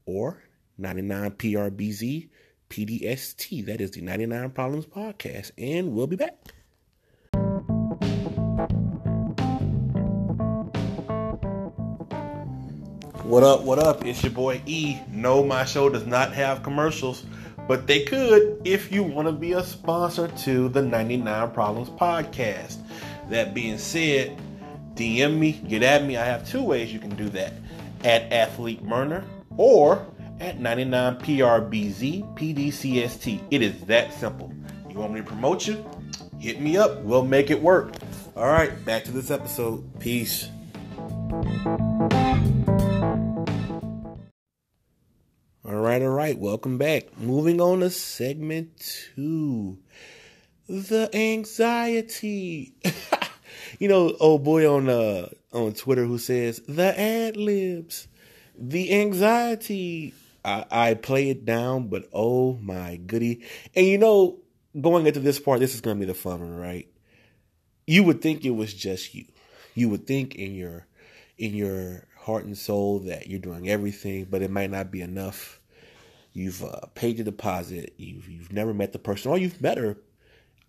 or 0.06 0.42
99PRBZ 0.80 2.30
PDST. 2.70 3.66
That 3.66 3.80
is 3.80 3.92
the 3.92 4.02
99 4.02 4.50
Problems 4.52 4.86
Podcast. 4.86 5.52
And 5.58 5.94
we'll 5.94 6.08
be 6.08 6.16
back. 6.16 6.38
What 13.24 13.44
up, 13.44 13.62
what 13.64 13.80
up? 13.80 14.06
It's 14.06 14.24
your 14.24 14.32
boy 14.32 14.62
E. 14.66 14.98
No, 15.10 15.44
my 15.44 15.66
show 15.66 15.90
does 15.90 16.06
not 16.06 16.34
have 16.34 16.62
commercials 16.62 17.24
but 17.68 17.88
they 17.88 18.04
could 18.04 18.62
if 18.66 18.92
you 18.92 19.04
want 19.04 19.28
to 19.28 19.32
be 19.32 19.54
a 19.54 19.64
sponsor 19.64 20.28
to 20.28 20.70
the 20.70 20.82
99 20.82 21.52
Problems 21.52 21.90
podcast. 21.90 22.78
That 23.30 23.54
being 23.54 23.78
said, 23.78 24.40
DM 24.94 25.38
me, 25.38 25.54
get 25.54 25.84
at 25.84 26.04
me. 26.04 26.18
I 26.18 26.26
have 26.26 26.48
two 26.48 26.64
ways 26.64 26.94
you 26.94 27.00
can 27.00 27.16
do 27.16 27.30
that 27.30 27.54
at 28.04 28.32
Athlete 28.32 28.84
Burner 28.88 29.24
or 29.58 30.06
at 30.40 30.60
99PRBZ 30.60 32.36
PDCST. 32.36 33.42
It 33.52 33.62
is 33.62 33.82
that 33.86 34.14
simple. 34.14 34.54
You 34.90 35.00
want 35.00 35.14
me 35.14 35.22
to 35.22 35.26
promote 35.26 35.68
you? 35.68 35.84
Hit 36.40 36.62
me 36.62 36.78
up. 36.78 37.02
We'll 37.02 37.26
make 37.26 37.50
it 37.50 37.62
work. 37.62 37.94
All 38.36 38.48
right, 38.48 38.84
back 38.86 39.04
to 39.06 39.12
this 39.12 39.32
episode. 39.32 40.00
Peace. 40.00 40.50
Right. 46.26 46.40
Welcome 46.40 46.80
back. 46.80 47.16
Moving 47.20 47.62
on 47.62 47.82
to 47.82 47.92
segment 47.92 49.04
two. 49.14 49.78
The 50.68 51.08
anxiety. 51.14 52.74
you 53.80 53.88
know, 53.88 54.12
old 54.20 54.44
boy 54.44 54.68
on 54.68 54.90
uh 54.90 55.30
on 55.54 55.74
Twitter 55.74 56.04
who 56.04 56.18
says 56.18 56.62
the 56.68 57.00
ad 57.00 57.38
libs, 57.38 58.08
the 58.58 58.92
anxiety. 59.02 60.16
I, 60.44 60.66
I 60.72 60.94
play 60.96 61.30
it 61.30 61.46
down, 61.46 61.90
but 61.90 62.10
oh 62.12 62.54
my 62.54 62.96
goody. 62.96 63.46
And 63.76 63.86
you 63.86 64.00
know, 64.00 64.40
going 64.82 65.06
into 65.06 65.20
this 65.20 65.40
part, 65.40 65.60
this 65.60 65.76
is 65.76 65.82
gonna 65.82 66.00
be 66.00 66.08
the 66.08 66.16
fun 66.16 66.40
one, 66.40 66.56
right? 66.56 66.88
You 67.86 68.04
would 68.04 68.24
think 68.24 68.44
it 68.46 68.56
was 68.56 68.74
just 68.74 69.14
you. 69.14 69.26
You 69.76 69.90
would 69.90 70.08
think 70.08 70.34
in 70.34 70.56
your 70.56 70.88
in 71.38 71.54
your 71.54 72.08
heart 72.18 72.46
and 72.46 72.58
soul 72.58 73.02
that 73.02 73.28
you're 73.28 73.38
doing 73.38 73.70
everything, 73.70 74.26
but 74.28 74.42
it 74.42 74.50
might 74.50 74.72
not 74.72 74.90
be 74.90 75.02
enough. 75.02 75.60
You've 76.36 76.64
uh, 76.64 76.82
paid 76.96 77.16
your 77.16 77.26
deposit. 77.26 77.94
You've 77.98 78.28
you've 78.28 78.52
never 78.52 78.74
met 78.74 78.92
the 78.92 79.00
person, 79.00 79.32
or 79.32 79.38
you've 79.38 79.62
met 79.62 79.78
her. 79.78 79.98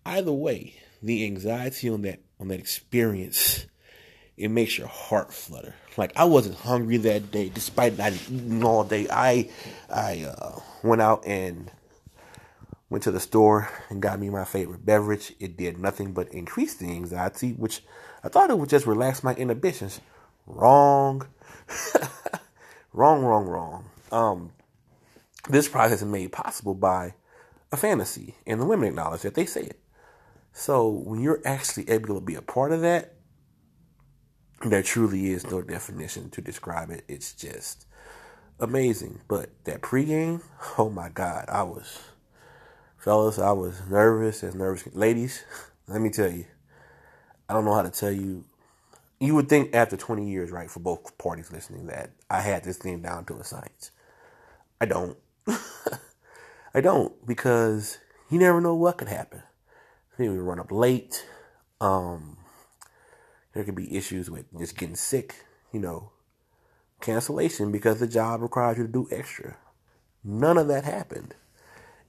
Either 0.05 0.31
way, 0.31 0.75
the 1.03 1.25
anxiety 1.25 1.89
on 1.89 2.01
that 2.03 2.21
on 2.39 2.47
that 2.47 2.59
experience, 2.59 3.65
it 4.37 4.47
makes 4.47 4.77
your 4.77 4.87
heart 4.87 5.33
flutter. 5.33 5.75
Like 5.97 6.13
I 6.15 6.23
wasn't 6.23 6.55
hungry 6.55 6.97
that 6.97 7.31
day, 7.31 7.49
despite 7.49 7.97
not 7.97 8.13
eating 8.13 8.63
all 8.63 8.85
day. 8.85 9.07
I 9.11 9.49
I 9.89 10.23
uh, 10.23 10.59
went 10.83 11.01
out 11.01 11.27
and 11.27 11.69
went 12.89 13.03
to 13.03 13.11
the 13.11 13.19
store 13.19 13.69
and 13.89 14.01
got 14.01 14.19
me 14.19 14.29
my 14.29 14.45
favorite 14.45 14.85
beverage. 14.85 15.33
It 15.37 15.57
did 15.57 15.77
nothing 15.77 16.13
but 16.13 16.29
increase 16.29 16.75
the 16.75 16.89
anxiety, 16.89 17.51
which 17.51 17.83
I 18.23 18.29
thought 18.29 18.49
it 18.49 18.57
would 18.57 18.69
just 18.69 18.87
relax 18.87 19.21
my 19.21 19.35
inhibitions 19.35 19.99
Wrong. 20.47 21.27
wrong, 22.93 23.21
wrong, 23.21 23.47
wrong. 23.47 23.85
Um, 24.13 24.51
this 25.49 25.67
process 25.67 26.01
is 26.01 26.07
made 26.07 26.31
possible 26.31 26.73
by 26.73 27.13
a 27.71 27.77
fantasy, 27.77 28.35
and 28.45 28.61
the 28.61 28.65
women 28.65 28.89
acknowledge 28.89 29.21
that 29.21 29.35
they 29.35 29.45
say 29.45 29.61
it. 29.61 29.79
So 30.53 30.89
when 30.89 31.21
you're 31.21 31.41
actually 31.45 31.89
able 31.89 32.15
to 32.15 32.21
be 32.21 32.35
a 32.35 32.41
part 32.41 32.71
of 32.71 32.81
that, 32.81 33.13
there 34.65 34.81
truly 34.81 35.29
is 35.29 35.45
no 35.49 35.61
definition 35.61 36.29
to 36.31 36.41
describe 36.41 36.89
it. 36.89 37.03
It's 37.07 37.33
just 37.33 37.85
amazing. 38.59 39.21
But 39.27 39.49
that 39.65 39.81
pregame, 39.81 40.41
oh 40.77 40.89
my 40.89 41.09
God, 41.09 41.45
I 41.47 41.63
was, 41.63 41.99
fellas, 42.97 43.37
I 43.37 43.51
was 43.51 43.81
nervous 43.89 44.43
as 44.43 44.55
nervous. 44.55 44.87
Ladies, 44.95 45.43
let 45.87 46.01
me 46.01 46.09
tell 46.09 46.31
you, 46.31 46.45
I 47.47 47.53
don't 47.53 47.65
know 47.65 47.73
how 47.73 47.83
to 47.83 47.91
tell 47.91 48.11
you. 48.11 48.43
You 49.19 49.33
would 49.35 49.49
think 49.49 49.73
after 49.73 49.97
20 49.97 50.29
years, 50.29 50.51
right, 50.51 50.69
for 50.69 50.79
both 50.79 51.17
parties 51.17 51.51
listening, 51.51 51.87
that 51.87 52.11
I 52.29 52.41
had 52.41 52.63
this 52.63 52.77
thing 52.77 53.01
down 53.01 53.25
to 53.25 53.35
a 53.39 53.43
science. 53.43 53.91
I 54.79 54.85
don't. 54.85 55.17
I 56.73 56.81
don't 56.81 57.25
because 57.25 57.99
you 58.29 58.39
never 58.39 58.61
know 58.61 58.75
what 58.75 58.97
could 58.97 59.07
happen. 59.07 59.43
Maybe 60.17 60.29
we 60.29 60.39
run 60.39 60.59
up 60.59 60.71
late. 60.71 61.25
Um, 61.79 62.37
there 63.53 63.63
could 63.63 63.75
be 63.75 63.95
issues 63.95 64.29
with 64.29 64.45
just 64.57 64.77
getting 64.77 64.95
sick, 64.95 65.35
you 65.71 65.79
know, 65.79 66.11
cancellation 67.01 67.71
because 67.71 67.99
the 67.99 68.07
job 68.07 68.41
requires 68.41 68.77
you 68.77 68.85
to 68.85 68.91
do 68.91 69.07
extra. 69.11 69.57
None 70.23 70.57
of 70.57 70.67
that 70.67 70.83
happened. 70.83 71.35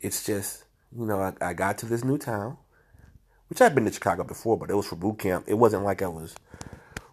It's 0.00 0.24
just, 0.24 0.64
you 0.96 1.06
know, 1.06 1.20
I, 1.20 1.32
I 1.40 1.52
got 1.54 1.78
to 1.78 1.86
this 1.86 2.04
new 2.04 2.18
town, 2.18 2.56
which 3.48 3.60
I've 3.60 3.74
been 3.74 3.84
to 3.84 3.92
Chicago 3.92 4.24
before, 4.24 4.56
but 4.56 4.70
it 4.70 4.74
was 4.74 4.86
for 4.86 4.96
boot 4.96 5.18
camp. 5.18 5.44
It 5.48 5.54
wasn't 5.54 5.84
like 5.84 6.02
I 6.02 6.08
was 6.08 6.34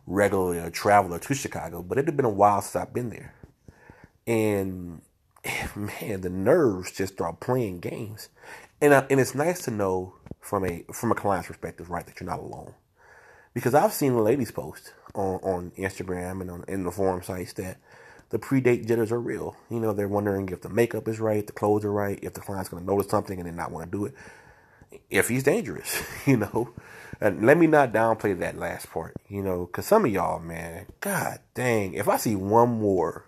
regularly 0.07 0.59
a 0.59 0.71
traveler 0.71 1.19
to 1.19 1.33
Chicago, 1.33 1.81
but 1.81 1.97
it 1.97 2.05
had 2.05 2.15
been 2.15 2.25
a 2.25 2.29
while 2.29 2.61
since 2.61 2.75
I've 2.75 2.93
been 2.93 3.09
there. 3.09 3.33
And 4.27 5.01
man, 5.75 6.21
the 6.21 6.29
nerves 6.29 6.91
just 6.91 7.13
start 7.13 7.39
playing 7.39 7.79
games. 7.79 8.29
And, 8.81 8.93
uh, 8.93 9.05
and 9.09 9.19
it's 9.19 9.35
nice 9.35 9.63
to 9.65 9.71
know 9.71 10.15
from 10.41 10.65
a 10.65 10.83
from 10.93 11.11
a 11.11 11.15
client's 11.15 11.47
perspective, 11.47 11.89
right, 11.89 12.05
that 12.05 12.19
you're 12.19 12.29
not 12.29 12.39
alone. 12.39 12.73
Because 13.53 13.73
I've 13.73 13.93
seen 13.93 14.13
the 14.13 14.21
ladies 14.21 14.51
post 14.51 14.93
on, 15.13 15.39
on 15.41 15.71
Instagram 15.77 16.41
and 16.41 16.51
on 16.51 16.65
in 16.67 16.83
the 16.83 16.91
forum 16.91 17.23
sites 17.23 17.53
that 17.53 17.77
the 18.29 18.39
pre-date 18.39 18.85
jitters 18.85 19.11
are 19.11 19.19
real. 19.19 19.55
You 19.69 19.79
know, 19.79 19.93
they're 19.93 20.07
wondering 20.07 20.49
if 20.49 20.61
the 20.61 20.69
makeup 20.69 21.07
is 21.07 21.19
right, 21.19 21.45
the 21.45 21.53
clothes 21.53 21.85
are 21.85 21.91
right, 21.91 22.19
if 22.21 22.33
the 22.33 22.41
client's 22.41 22.69
going 22.69 22.83
to 22.83 22.91
notice 22.91 23.09
something 23.09 23.39
and 23.39 23.47
then 23.47 23.55
not 23.55 23.71
want 23.71 23.91
to 23.91 23.97
do 23.97 24.05
it, 24.05 24.13
if 25.09 25.29
he's 25.29 25.43
dangerous, 25.43 26.03
you 26.25 26.37
know. 26.37 26.73
And 27.21 27.45
let 27.45 27.57
me 27.57 27.65
not 27.65 27.93
downplay 27.93 28.37
that 28.39 28.57
last 28.57 28.91
part, 28.91 29.15
you 29.29 29.41
know, 29.41 29.67
because 29.67 29.85
some 29.85 30.03
of 30.03 30.11
y'all, 30.11 30.39
man, 30.39 30.87
god 30.99 31.39
dang, 31.53 31.93
if 31.93 32.09
I 32.09 32.17
see 32.17 32.35
one 32.35 32.69
more 32.69 33.25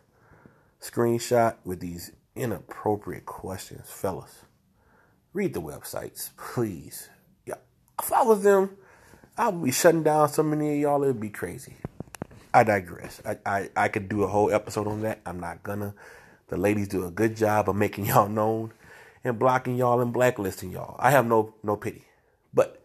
screenshot 0.81 1.55
with 1.63 1.79
these 1.79 2.11
inappropriate 2.35 3.25
questions, 3.25 3.89
fellas, 3.89 4.45
read 5.33 5.53
the 5.53 5.61
websites, 5.61 6.29
please. 6.37 7.09
Yeah, 7.45 7.55
if 8.01 8.11
I 8.11 8.23
was 8.23 8.43
them, 8.43 8.77
I 9.37 9.49
would 9.49 9.63
be 9.63 9.71
shutting 9.71 10.03
down 10.03 10.29
so 10.29 10.43
many 10.43 10.73
of 10.75 10.79
y'all, 10.79 11.03
it'd 11.03 11.19
be 11.19 11.29
crazy. 11.29 11.75
I 12.53 12.63
digress. 12.63 13.21
I, 13.25 13.37
I, 13.45 13.69
I 13.75 13.87
could 13.87 14.09
do 14.09 14.23
a 14.23 14.27
whole 14.27 14.51
episode 14.51 14.87
on 14.87 15.01
that. 15.01 15.19
I'm 15.25 15.39
not 15.39 15.61
gonna. 15.63 15.93
The 16.47 16.57
ladies 16.57 16.87
do 16.87 17.05
a 17.05 17.11
good 17.11 17.35
job 17.35 17.69
of 17.69 17.75
making 17.75 18.05
y'all 18.07 18.29
known 18.29 18.73
and 19.23 19.37
blocking 19.37 19.75
y'all 19.75 20.01
and 20.01 20.13
blacklisting 20.13 20.71
y'all. 20.71 20.95
I 20.97 21.11
have 21.11 21.27
no 21.27 21.53
no 21.61 21.75
pity. 21.75 22.05
But 22.53 22.83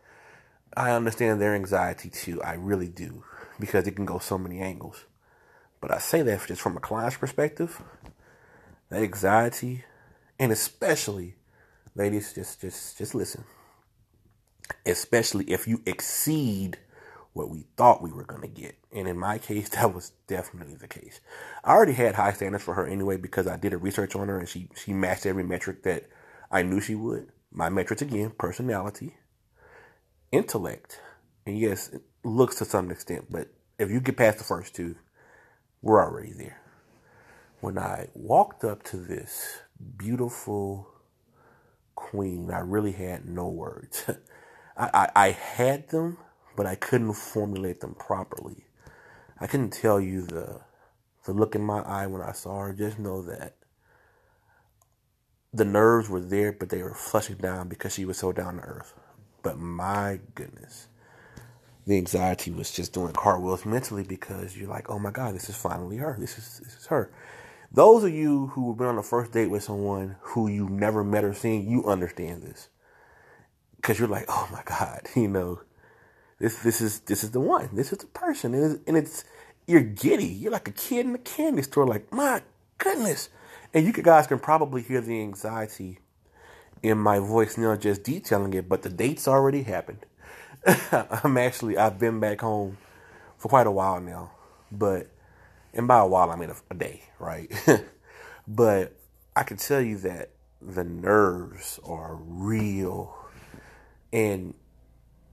I 0.76 0.90
understand 0.90 1.40
their 1.40 1.54
anxiety 1.54 2.10
too. 2.10 2.42
I 2.42 2.54
really 2.54 2.88
do. 2.88 3.24
Because 3.60 3.86
it 3.86 3.96
can 3.96 4.04
go 4.04 4.18
so 4.18 4.36
many 4.36 4.60
angles. 4.60 5.04
But 5.82 5.92
I 5.92 5.98
say 5.98 6.22
that 6.22 6.46
just 6.46 6.62
from 6.62 6.78
a 6.78 6.80
client's 6.80 7.18
perspective. 7.18 7.82
That 8.88 9.02
anxiety, 9.02 9.84
and 10.38 10.52
especially, 10.52 11.36
ladies, 11.94 12.32
just 12.32 12.62
just 12.62 12.96
just 12.96 13.14
listen 13.14 13.44
especially 14.86 15.44
if 15.46 15.66
you 15.66 15.82
exceed 15.86 16.78
what 17.34 17.50
we 17.50 17.66
thought 17.76 18.02
we 18.02 18.12
were 18.12 18.24
going 18.24 18.42
to 18.42 18.48
get. 18.48 18.76
And 18.92 19.08
in 19.08 19.18
my 19.18 19.38
case, 19.38 19.68
that 19.70 19.94
was 19.94 20.12
definitely 20.26 20.74
the 20.76 20.88
case. 20.88 21.20
I 21.64 21.72
already 21.72 21.94
had 21.94 22.14
high 22.14 22.32
standards 22.32 22.64
for 22.64 22.74
her 22.74 22.86
anyway 22.86 23.16
because 23.16 23.46
I 23.46 23.56
did 23.56 23.72
a 23.72 23.78
research 23.78 24.14
on 24.16 24.28
her 24.28 24.38
and 24.38 24.48
she, 24.48 24.68
she 24.76 24.92
matched 24.92 25.26
every 25.26 25.44
metric 25.44 25.82
that 25.84 26.08
I 26.50 26.62
knew 26.62 26.80
she 26.80 26.94
would. 26.94 27.28
My 27.52 27.68
metrics 27.68 28.02
again, 28.02 28.32
personality, 28.38 29.16
intellect, 30.30 31.00
and 31.46 31.58
yes, 31.58 31.94
looks 32.24 32.56
to 32.56 32.64
some 32.64 32.90
extent, 32.90 33.26
but 33.30 33.48
if 33.78 33.90
you 33.90 34.00
get 34.00 34.16
past 34.16 34.38
the 34.38 34.44
first 34.44 34.74
two, 34.74 34.96
we're 35.82 36.02
already 36.02 36.32
there. 36.32 36.62
When 37.60 37.78
I 37.78 38.08
walked 38.14 38.64
up 38.64 38.82
to 38.84 38.98
this 38.98 39.60
beautiful 39.98 40.88
queen, 41.96 42.50
I 42.52 42.60
really 42.60 42.92
had 42.92 43.26
no 43.28 43.48
words. 43.48 44.04
I, 44.76 44.90
I, 44.94 45.10
I 45.16 45.30
had 45.32 45.90
them, 45.90 46.18
but 46.56 46.66
I 46.66 46.76
couldn't 46.76 47.14
formulate 47.14 47.80
them 47.80 47.94
properly. 47.94 48.66
I 49.40 49.46
couldn't 49.48 49.72
tell 49.72 50.00
you 50.00 50.22
the 50.26 50.60
the 51.26 51.32
look 51.32 51.54
in 51.56 51.62
my 51.62 51.80
eye 51.82 52.06
when 52.06 52.22
I 52.22 52.32
saw 52.32 52.60
her. 52.60 52.72
Just 52.74 52.98
know 52.98 53.22
that 53.22 53.56
the 55.54 55.64
nerves 55.64 56.08
were 56.10 56.20
there, 56.20 56.52
but 56.52 56.70
they 56.70 56.82
were 56.82 56.94
flushing 56.94 57.36
down 57.36 57.68
because 57.68 57.94
she 57.94 58.04
was 58.06 58.18
so 58.18 58.32
down 58.32 58.56
to 58.56 58.62
earth. 58.62 58.94
But 59.42 59.58
my 59.58 60.20
goodness, 60.34 60.88
the 61.86 61.96
anxiety 61.96 62.50
was 62.50 62.70
just 62.70 62.92
doing 62.92 63.12
cartwheels 63.12 63.66
mentally 63.66 64.04
because 64.04 64.56
you're 64.56 64.68
like, 64.68 64.88
oh 64.90 64.98
my 64.98 65.10
God, 65.10 65.34
this 65.34 65.48
is 65.48 65.56
finally 65.56 65.96
her. 65.96 66.16
This 66.18 66.38
is 66.38 66.60
this 66.64 66.76
is 66.76 66.86
her. 66.86 67.10
Those 67.72 68.04
of 68.04 68.12
you 68.12 68.48
who 68.48 68.70
have 68.70 68.78
been 68.78 68.86
on 68.86 68.98
a 68.98 69.02
first 69.02 69.32
date 69.32 69.50
with 69.50 69.62
someone 69.62 70.16
who 70.20 70.48
you've 70.48 70.70
never 70.70 71.02
met 71.02 71.24
or 71.24 71.34
seen, 71.34 71.68
you 71.68 71.86
understand 71.86 72.42
this 72.42 72.68
because 73.76 73.98
you're 73.98 74.08
like, 74.08 74.26
oh 74.28 74.48
my 74.52 74.62
god, 74.64 75.08
you 75.16 75.28
know, 75.28 75.60
this 76.38 76.62
this 76.62 76.80
is 76.80 77.00
this 77.00 77.24
is 77.24 77.32
the 77.32 77.40
one, 77.40 77.70
this 77.72 77.92
is 77.92 77.98
the 77.98 78.06
person, 78.06 78.54
and 78.54 78.72
it's, 78.72 78.82
and 78.86 78.96
it's 78.96 79.24
you're 79.66 79.80
giddy, 79.80 80.26
you're 80.26 80.52
like 80.52 80.68
a 80.68 80.72
kid 80.72 81.06
in 81.06 81.14
a 81.14 81.18
candy 81.18 81.62
store, 81.62 81.86
like 81.86 82.12
my 82.12 82.42
goodness, 82.78 83.28
and 83.74 83.84
you 83.86 83.92
guys 83.92 84.26
can 84.26 84.38
probably 84.38 84.82
hear 84.82 85.00
the 85.00 85.20
anxiety 85.20 85.98
in 86.82 86.98
my 86.98 87.18
voice 87.18 87.56
now, 87.56 87.76
just 87.76 88.02
detailing 88.02 88.54
it, 88.54 88.68
but 88.68 88.82
the 88.82 88.88
date's 88.88 89.28
already 89.28 89.62
happened. 89.62 90.04
I'm 91.24 91.36
actually 91.38 91.76
I've 91.76 91.98
been 91.98 92.20
back 92.20 92.40
home 92.40 92.78
for 93.36 93.48
quite 93.48 93.66
a 93.66 93.70
while 93.70 94.00
now, 94.00 94.30
but 94.70 95.08
and 95.74 95.88
by 95.88 95.98
a 95.98 96.06
while 96.06 96.30
I 96.30 96.36
mean 96.36 96.50
a, 96.50 96.56
a 96.70 96.74
day, 96.74 97.02
right? 97.18 97.50
but 98.48 98.94
I 99.34 99.42
can 99.42 99.56
tell 99.56 99.80
you 99.80 99.98
that 99.98 100.30
the 100.60 100.84
nerves 100.84 101.80
are 101.84 102.14
real 102.14 103.14
and 104.12 104.54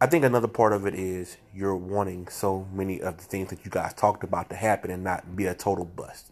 I 0.01 0.07
think 0.07 0.24
another 0.24 0.48
part 0.48 0.71
of 0.71 0.88
it 0.88 0.95
is 0.95 1.36
you're 1.53 1.75
wanting 1.75 2.29
so 2.29 2.65
many 2.71 3.01
of 3.01 3.17
the 3.17 3.24
things 3.25 3.50
that 3.50 3.65
you 3.65 3.71
guys 3.71 3.93
talked 3.93 4.24
about 4.24 4.50
to 4.50 4.55
happen 4.55 4.89
and 4.91 5.03
not 5.03 5.36
be 5.36 5.45
a 5.45 5.53
total 5.53 5.83
bust. 5.83 6.31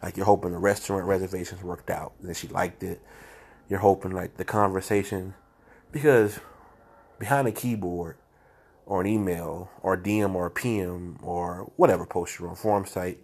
Like 0.00 0.16
you're 0.16 0.26
hoping 0.26 0.52
the 0.52 0.58
restaurant 0.58 1.04
reservations 1.04 1.62
worked 1.62 1.90
out 1.90 2.12
and 2.22 2.36
she 2.36 2.46
liked 2.48 2.84
it. 2.84 3.02
You're 3.68 3.80
hoping 3.80 4.12
like 4.12 4.36
the 4.36 4.44
conversation 4.44 5.34
because 5.90 6.38
behind 7.18 7.48
a 7.48 7.52
keyboard 7.52 8.16
or 8.90 9.00
an 9.00 9.06
email 9.06 9.70
or 9.82 9.96
DM 9.96 10.34
or 10.34 10.50
PM 10.50 11.16
or 11.22 11.70
whatever 11.76 12.04
post 12.04 12.38
you're 12.38 12.48
on 12.48 12.56
forum 12.56 12.84
site, 12.84 13.18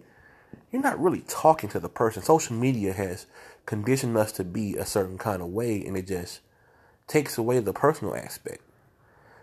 you're 0.71 0.81
not 0.81 0.97
really 0.97 1.25
talking 1.27 1.69
to 1.69 1.77
the 1.77 1.89
person. 1.89 2.23
Social 2.23 2.55
media 2.55 2.93
has 2.93 3.25
conditioned 3.65 4.15
us 4.15 4.31
to 4.31 4.45
be 4.45 4.77
a 4.77 4.85
certain 4.85 5.17
kind 5.17 5.41
of 5.41 5.49
way 5.49 5.83
and 5.85 5.97
it 5.97 6.07
just 6.07 6.39
takes 7.05 7.37
away 7.37 7.59
the 7.59 7.73
personal 7.73 8.15
aspect. 8.15 8.61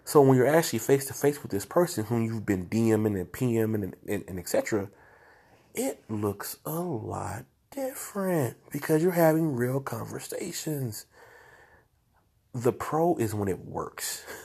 So 0.06 0.22
when 0.22 0.38
you're 0.38 0.46
actually 0.46 0.78
face 0.78 1.04
to 1.08 1.12
face 1.12 1.42
with 1.42 1.52
this 1.52 1.66
person 1.66 2.06
whom 2.06 2.24
you've 2.24 2.46
been 2.46 2.70
DMing 2.70 3.20
and 3.20 3.30
PMing 3.30 3.84
and, 3.84 3.96
and, 4.08 4.24
and 4.26 4.38
etc., 4.38 4.88
it 5.74 6.04
looks 6.08 6.56
a 6.64 6.80
lot 6.80 7.44
different 7.70 8.56
because 8.72 9.02
you're 9.02 9.12
having 9.12 9.56
real 9.56 9.80
conversations. 9.80 11.04
The 12.54 12.72
pro 12.72 13.14
is 13.16 13.34
when 13.34 13.48
it 13.48 13.58
works 13.66 14.24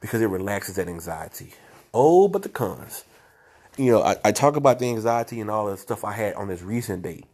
because 0.00 0.20
it 0.22 0.26
relaxes 0.26 0.76
that 0.76 0.88
anxiety. 0.88 1.52
Oh, 1.92 2.28
but 2.28 2.42
the 2.42 2.48
cons. 2.48 3.04
You 3.76 3.92
know, 3.92 4.02
I, 4.02 4.16
I 4.24 4.32
talk 4.32 4.56
about 4.56 4.78
the 4.78 4.88
anxiety 4.88 5.40
and 5.40 5.50
all 5.50 5.66
the 5.66 5.76
stuff 5.76 6.04
I 6.04 6.12
had 6.12 6.34
on 6.34 6.48
this 6.48 6.62
recent 6.62 7.02
date. 7.02 7.26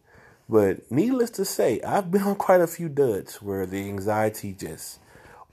But 0.49 0.91
needless 0.91 1.31
to 1.31 1.45
say, 1.45 1.81
I've 1.83 2.11
been 2.11 2.23
on 2.23 2.35
quite 2.37 2.61
a 2.61 2.67
few 2.67 2.89
duds 2.89 3.41
where 3.41 3.65
the 3.65 3.89
anxiety 3.89 4.53
just 4.53 4.99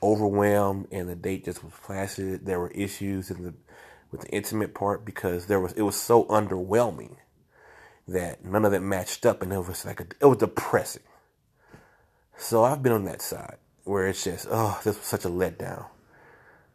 overwhelmed 0.01 0.87
and 0.91 1.09
the 1.09 1.15
date 1.15 1.45
just 1.45 1.63
was 1.63 1.73
flaccid. 1.73 2.45
There 2.45 2.59
were 2.59 2.71
issues 2.71 3.29
in 3.31 3.43
the 3.43 3.53
with 4.11 4.21
the 4.21 4.29
intimate 4.29 4.73
part 4.73 5.05
because 5.05 5.45
there 5.45 5.59
was 5.59 5.73
it 5.73 5.83
was 5.83 5.95
so 5.95 6.25
underwhelming 6.25 7.15
that 8.07 8.43
none 8.43 8.65
of 8.65 8.71
that 8.71 8.81
matched 8.81 9.25
up 9.25 9.41
and 9.43 9.53
it 9.53 9.57
was 9.57 9.85
like 9.85 9.99
a, 9.99 10.07
it 10.19 10.25
was 10.25 10.37
depressing. 10.37 11.03
So 12.37 12.63
I've 12.63 12.81
been 12.81 12.93
on 12.93 13.05
that 13.05 13.21
side 13.21 13.57
where 13.83 14.07
it's 14.07 14.23
just 14.23 14.47
oh 14.49 14.79
this 14.83 14.97
was 14.97 15.05
such 15.05 15.25
a 15.25 15.29
letdown. 15.29 15.85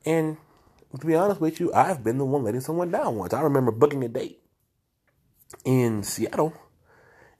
And 0.04 0.36
to 0.98 1.06
be 1.06 1.14
honest 1.14 1.40
with 1.40 1.60
you, 1.60 1.72
I've 1.72 2.04
been 2.04 2.18
the 2.18 2.24
one 2.24 2.44
letting 2.44 2.60
someone 2.60 2.90
down 2.90 3.16
once. 3.16 3.32
I 3.32 3.40
remember 3.40 3.72
booking 3.72 4.04
a 4.04 4.08
date 4.08 4.40
in 5.64 6.02
Seattle. 6.02 6.54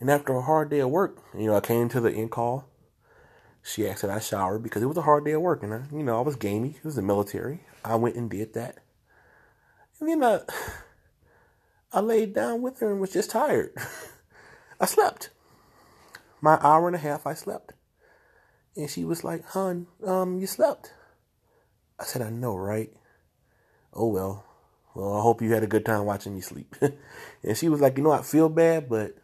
And 0.01 0.11
after 0.11 0.35
a 0.35 0.43
hard 0.43 0.71
day 0.71 0.81
of 0.81 0.91
work, 0.91 1.19
you 1.37 1.47
know, 1.47 1.57
I 1.57 1.61
came 1.61 1.89
to 1.91 2.01
the 2.01 2.13
incall. 2.13 2.69
She 3.63 3.89
asked 3.89 4.03
that 4.03 4.11
I 4.11 4.19
shower 4.19 4.59
because 4.59 4.83
it 4.83 4.87
was 4.87 4.99
a 4.99 5.03
hard 5.03 5.25
day 5.25 5.33
of 5.33 5.41
work, 5.41 5.63
and 5.63 5.73
I, 5.73 5.83
you 5.91 6.03
know, 6.03 6.19
I 6.19 6.21
was 6.21 6.37
gamey. 6.37 6.77
It 6.77 6.85
was 6.85 6.97
the 6.97 7.03
military. 7.03 7.61
I 7.83 7.95
went 7.95 8.17
and 8.17 8.29
did 8.29 8.53
that, 8.53 8.81
and 9.99 10.09
then 10.11 10.23
I, 10.23 10.41
I 11.93 12.01
laid 12.01 12.35
down 12.35 12.61
with 12.61 12.81
her 12.81 12.91
and 12.91 13.01
was 13.01 13.15
just 13.15 13.31
tired. 13.31 13.73
I 14.81 14.85
slept. 14.85 15.31
My 16.43 16.59
hour 16.61 16.87
and 16.87 16.97
a 16.97 16.99
half, 16.99 17.27
I 17.27 17.33
slept, 17.33 17.73
and 18.77 18.91
she 18.91 19.03
was 19.03 19.25
like, 19.25 19.47
"Hun, 19.47 19.87
um, 20.05 20.39
you 20.39 20.47
slept." 20.47 20.93
I 21.99 22.05
said, 22.05 22.23
"I 22.23 22.31
know, 22.31 22.57
right?" 22.57 22.93
Oh 23.93 24.09
well. 24.09 24.45
Well, 24.95 25.17
I 25.17 25.23
hope 25.23 25.43
you 25.43 25.53
had 25.53 25.65
a 25.65 25.69
good 25.69 25.85
time 25.85 26.05
watching 26.05 26.35
me 26.35 26.41
sleep. 26.41 26.77
and 27.43 27.57
she 27.57 27.69
was 27.69 27.81
like, 27.81 27.97
you 27.97 28.05
know, 28.05 28.13
I 28.13 28.23
feel 28.23 28.49
bad, 28.49 28.89
but 28.89 29.17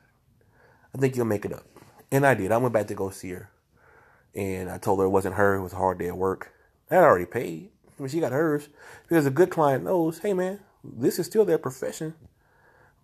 I 0.92 0.98
think 0.98 1.16
you'll 1.16 1.26
make 1.26 1.44
it 1.44 1.52
up. 1.52 1.64
And 2.10 2.26
I 2.26 2.34
did. 2.34 2.50
I 2.50 2.56
went 2.56 2.74
back 2.74 2.88
to 2.88 2.94
go 2.94 3.10
see 3.10 3.30
her. 3.30 3.50
And 4.34 4.68
I 4.68 4.78
told 4.78 4.98
her 4.98 5.06
it 5.06 5.10
wasn't 5.10 5.36
her. 5.36 5.54
It 5.54 5.62
was 5.62 5.72
a 5.72 5.76
hard 5.76 5.98
day 5.98 6.08
at 6.08 6.16
work. 6.16 6.52
I 6.90 6.96
had 6.96 7.04
already 7.04 7.26
paid. 7.26 7.70
I 7.86 8.02
mean, 8.02 8.08
she 8.08 8.18
got 8.18 8.32
hers. 8.32 8.68
Because 9.08 9.26
a 9.26 9.30
good 9.30 9.50
client 9.50 9.84
knows, 9.84 10.18
hey, 10.18 10.32
man, 10.32 10.58
this 10.82 11.20
is 11.20 11.26
still 11.26 11.44
their 11.44 11.58
profession. 11.58 12.14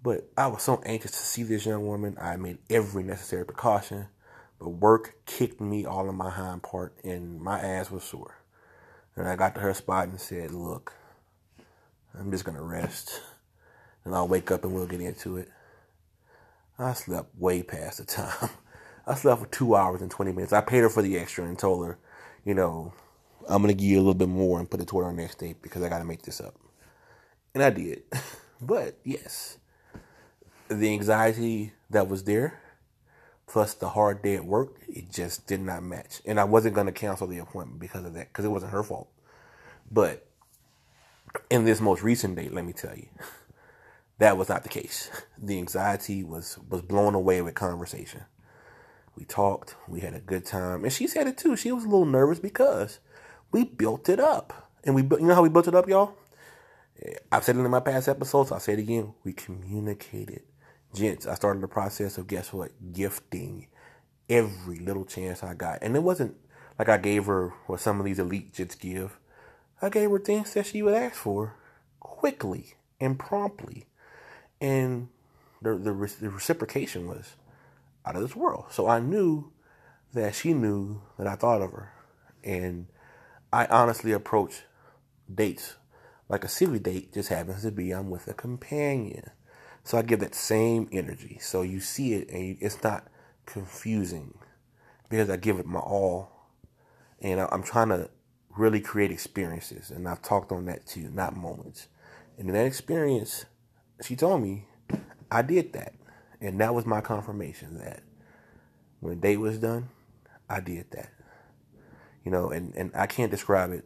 But 0.03 0.29
I 0.37 0.49
was 0.49 0.63
so 0.63 0.83
anxious 0.85 1.13
to 1.13 1.19
see 1.19 1.45
this 1.45 1.67
young 1.67 1.87
woman. 1.87 2.17
I 2.21 2.37
made 2.37 2.59
every 2.69 3.05
necessary 3.05 3.45
precaution. 3.45 4.07
But 4.59 4.71
work 4.71 5.15
kicked 5.25 5.61
me 5.61 5.85
all 5.85 6.09
in 6.09 6.17
my 6.17 6.31
hind 6.31 6.65
part, 6.65 6.97
and 7.05 7.41
my 7.41 7.61
ass 7.61 7.91
was 7.91 8.03
sore. 8.03 8.36
And 9.17 9.29
I 9.29 9.37
got 9.37 9.55
to 9.55 9.61
her 9.61 9.75
spot 9.75 10.09
and 10.09 10.21
said, 10.21 10.53
look, 10.53 10.93
I'm 12.19 12.31
just 12.31 12.45
gonna 12.45 12.63
rest. 12.63 13.23
And 14.05 14.15
I'll 14.15 14.29
wake 14.29 14.51
up 14.51 14.65
and 14.65 14.75
we'll 14.75 14.87
get 14.87 15.01
into 15.01 15.37
it. 15.37 15.49
I 16.79 16.93
slept 16.93 17.31
way 17.39 17.63
past 17.63 17.99
the 17.99 18.05
time. 18.05 18.51
I 19.07 19.15
slept 19.15 19.41
for 19.41 19.47
two 19.49 19.75
hours 19.75 20.03
and 20.03 20.11
20 20.11 20.33
minutes. 20.33 20.53
I 20.53 20.61
paid 20.61 20.81
her 20.81 20.91
for 20.91 21.03
the 21.03 21.17
extra 21.19 21.45
and 21.45 21.59
told 21.59 21.87
her, 21.87 21.99
you 22.45 22.55
know, 22.55 22.93
I'm 23.49 23.63
going 23.63 23.75
to 23.75 23.81
give 23.81 23.89
you 23.91 23.99
a 23.99 24.01
little 24.03 24.15
bit 24.15 24.29
more 24.29 24.59
and 24.59 24.71
put 24.71 24.81
it 24.81 24.89
toward 24.89 25.07
our 25.07 25.13
next 25.13 25.39
date 25.39 25.63
because 25.63 25.83
I 25.83 25.89
got 25.89 25.99
to 25.99 26.05
make 26.05 26.23
this 26.23 26.41
up. 26.41 26.55
And 27.55 27.63
I 27.63 27.71
did. 27.71 28.03
but 28.61 28.99
yes, 29.05 29.59
the 30.69 30.93
anxiety 30.93 31.73
that 31.91 32.09
was 32.09 32.25
there, 32.25 32.61
plus 33.47 33.75
the 33.75 33.91
hard 33.91 34.23
day 34.23 34.37
at 34.37 34.45
work, 34.45 34.77
it 34.89 35.11
just 35.13 35.47
did 35.47 35.61
not 35.61 35.83
match. 35.83 36.21
And 36.25 36.41
I 36.41 36.45
wasn't 36.45 36.75
going 36.75 36.87
to 36.87 36.93
cancel 36.93 37.27
the 37.27 37.39
appointment 37.39 37.81
because 37.81 38.05
of 38.05 38.15
that, 38.15 38.29
because 38.29 38.45
it 38.45 38.51
wasn't 38.51 38.73
her 38.73 38.83
fault. 38.83 39.09
But 39.91 40.27
in 41.51 41.65
this 41.65 41.81
most 41.81 42.03
recent 42.03 42.37
date, 42.37 42.53
let 42.53 42.65
me 42.65 42.73
tell 42.73 42.97
you, 42.97 43.09
that 44.19 44.37
was 44.37 44.49
not 44.49 44.63
the 44.63 44.69
case. 44.69 45.11
The 45.39 45.59
anxiety 45.59 46.25
was 46.25 46.59
was 46.71 46.81
blown 46.81 47.15
away 47.15 47.43
with 47.43 47.55
conversation. 47.55 48.23
We 49.17 49.27
talked, 49.27 49.77
we 49.87 50.01
had 50.01 50.15
a 50.15 50.19
good 50.19 50.47
time, 50.47 50.83
and 50.83 50.93
she 50.93 51.07
said 51.07 51.27
it 51.27 51.37
too. 51.37 51.57
She 51.57 51.71
was 51.71 51.85
a 51.85 51.89
little 51.89 52.07
nervous 52.07 52.39
because 52.39 53.01
we 53.53 53.65
built 53.65 54.09
it 54.09 54.19
up, 54.19 54.71
and 54.83 54.95
we 54.95 55.03
you 55.03 55.27
know 55.27 55.35
how 55.35 55.43
we 55.43 55.51
built 55.51 55.69
it 55.69 55.75
up, 55.75 55.89
y'all. 55.89 56.15
I've 57.31 57.45
said 57.45 57.57
it 57.57 57.61
in 57.61 57.71
my 57.71 57.81
past 57.81 58.09
episodes. 58.09 58.51
I'll 58.51 58.61
say 58.61 58.73
it 58.73 58.79
again. 58.79 59.13
We 59.25 59.35
communicated, 59.35 60.43
gents. 60.97 61.27
I 61.27 61.35
started 61.35 61.63
the 61.63 61.69
process 61.69 62.19
of 62.19 62.27
guess 62.27 62.53
what, 62.53 62.73
gifting 62.93 63.69
every 64.29 64.79
little 64.79 65.05
chance 65.05 65.43
I 65.43 65.55
got, 65.55 65.79
and 65.83 65.95
it 65.97 66.03
wasn't 66.03 66.37
like 66.79 66.89
I 66.89 66.99
gave 66.99 67.27
her 67.27 67.53
what 67.67 67.81
some 67.81 68.01
of 68.01 68.07
these 68.07 68.19
elite 68.19 68.55
gents 68.55 68.75
give. 68.75 69.19
I 69.81 69.89
gave 69.89 70.11
her 70.11 70.19
things 70.19 70.55
that 70.55 70.67
she 70.67 70.83
would 70.83 70.95
ask 70.95 71.15
for 71.15 71.55
quickly 72.01 72.75
and 73.01 73.19
promptly. 73.19 73.87
And 74.61 75.09
the, 75.61 75.77
the, 75.77 75.93
the 76.21 76.31
reciprocation 76.31 77.07
was 77.07 77.35
out 78.05 78.17
of 78.17 78.23
this 78.23 78.35
world. 78.35 78.67
So 78.71 78.89
I 78.89 79.01
knew 79.01 79.53
that 80.15 80.35
she 80.35 80.55
knew 80.55 81.03
that 81.19 81.27
I 81.27 81.35
thought 81.35 81.61
of 81.61 81.73
her. 81.73 81.93
And 82.43 82.87
I 83.53 83.67
honestly 83.67 84.13
approach 84.13 84.63
dates 85.33 85.77
like 86.29 86.45
a 86.45 86.49
silly 86.49 86.79
date 86.79 87.13
just 87.13 87.29
happens 87.29 87.63
to 87.63 87.71
be 87.71 87.93
I'm 87.93 88.11
with 88.11 88.27
a 88.29 88.35
companion. 88.35 89.31
So 89.87 89.97
I 89.97 90.03
give 90.03 90.19
that 90.19 90.35
same 90.35 90.89
energy. 90.91 91.39
So 91.41 91.63
you 91.63 91.79
see 91.79 92.15
it 92.15 92.29
and 92.29 92.59
it's 92.61 92.83
not 92.83 93.07
confusing 93.47 94.37
because 95.09 95.31
I 95.31 95.37
give 95.37 95.61
it 95.61 95.67
my 95.67 95.79
all. 95.79 96.33
And 97.21 97.41
I'm 97.41 97.63
trying 97.63 97.91
to 97.91 98.11
really 98.57 98.81
create 98.81 99.13
experiences. 99.13 99.93
And 99.93 100.09
I've 100.09 100.23
talked 100.23 100.51
on 100.51 100.65
that 100.65 100.87
too, 100.89 101.09
not 101.13 101.37
moments. 101.37 101.87
And 102.37 102.49
in 102.49 102.55
that 102.55 102.67
experience, 102.67 103.45
she 104.03 104.17
told 104.17 104.43
me 104.43 104.67
I 105.31 105.43
did 105.43 105.73
that. 105.75 105.95
And 106.41 106.61
that 106.61 106.75
was 106.75 106.85
my 106.85 107.01
confirmation 107.01 107.79
that 107.79 108.03
when 108.99 109.21
date 109.21 109.37
was 109.37 109.57
done, 109.57 109.91
I 110.51 110.59
did 110.59 110.91
that. 110.91 111.13
You 112.25 112.33
know, 112.33 112.51
and, 112.51 112.75
and 112.75 112.91
I 112.93 113.07
can't 113.07 113.31
describe 113.31 113.71
it 113.71 113.85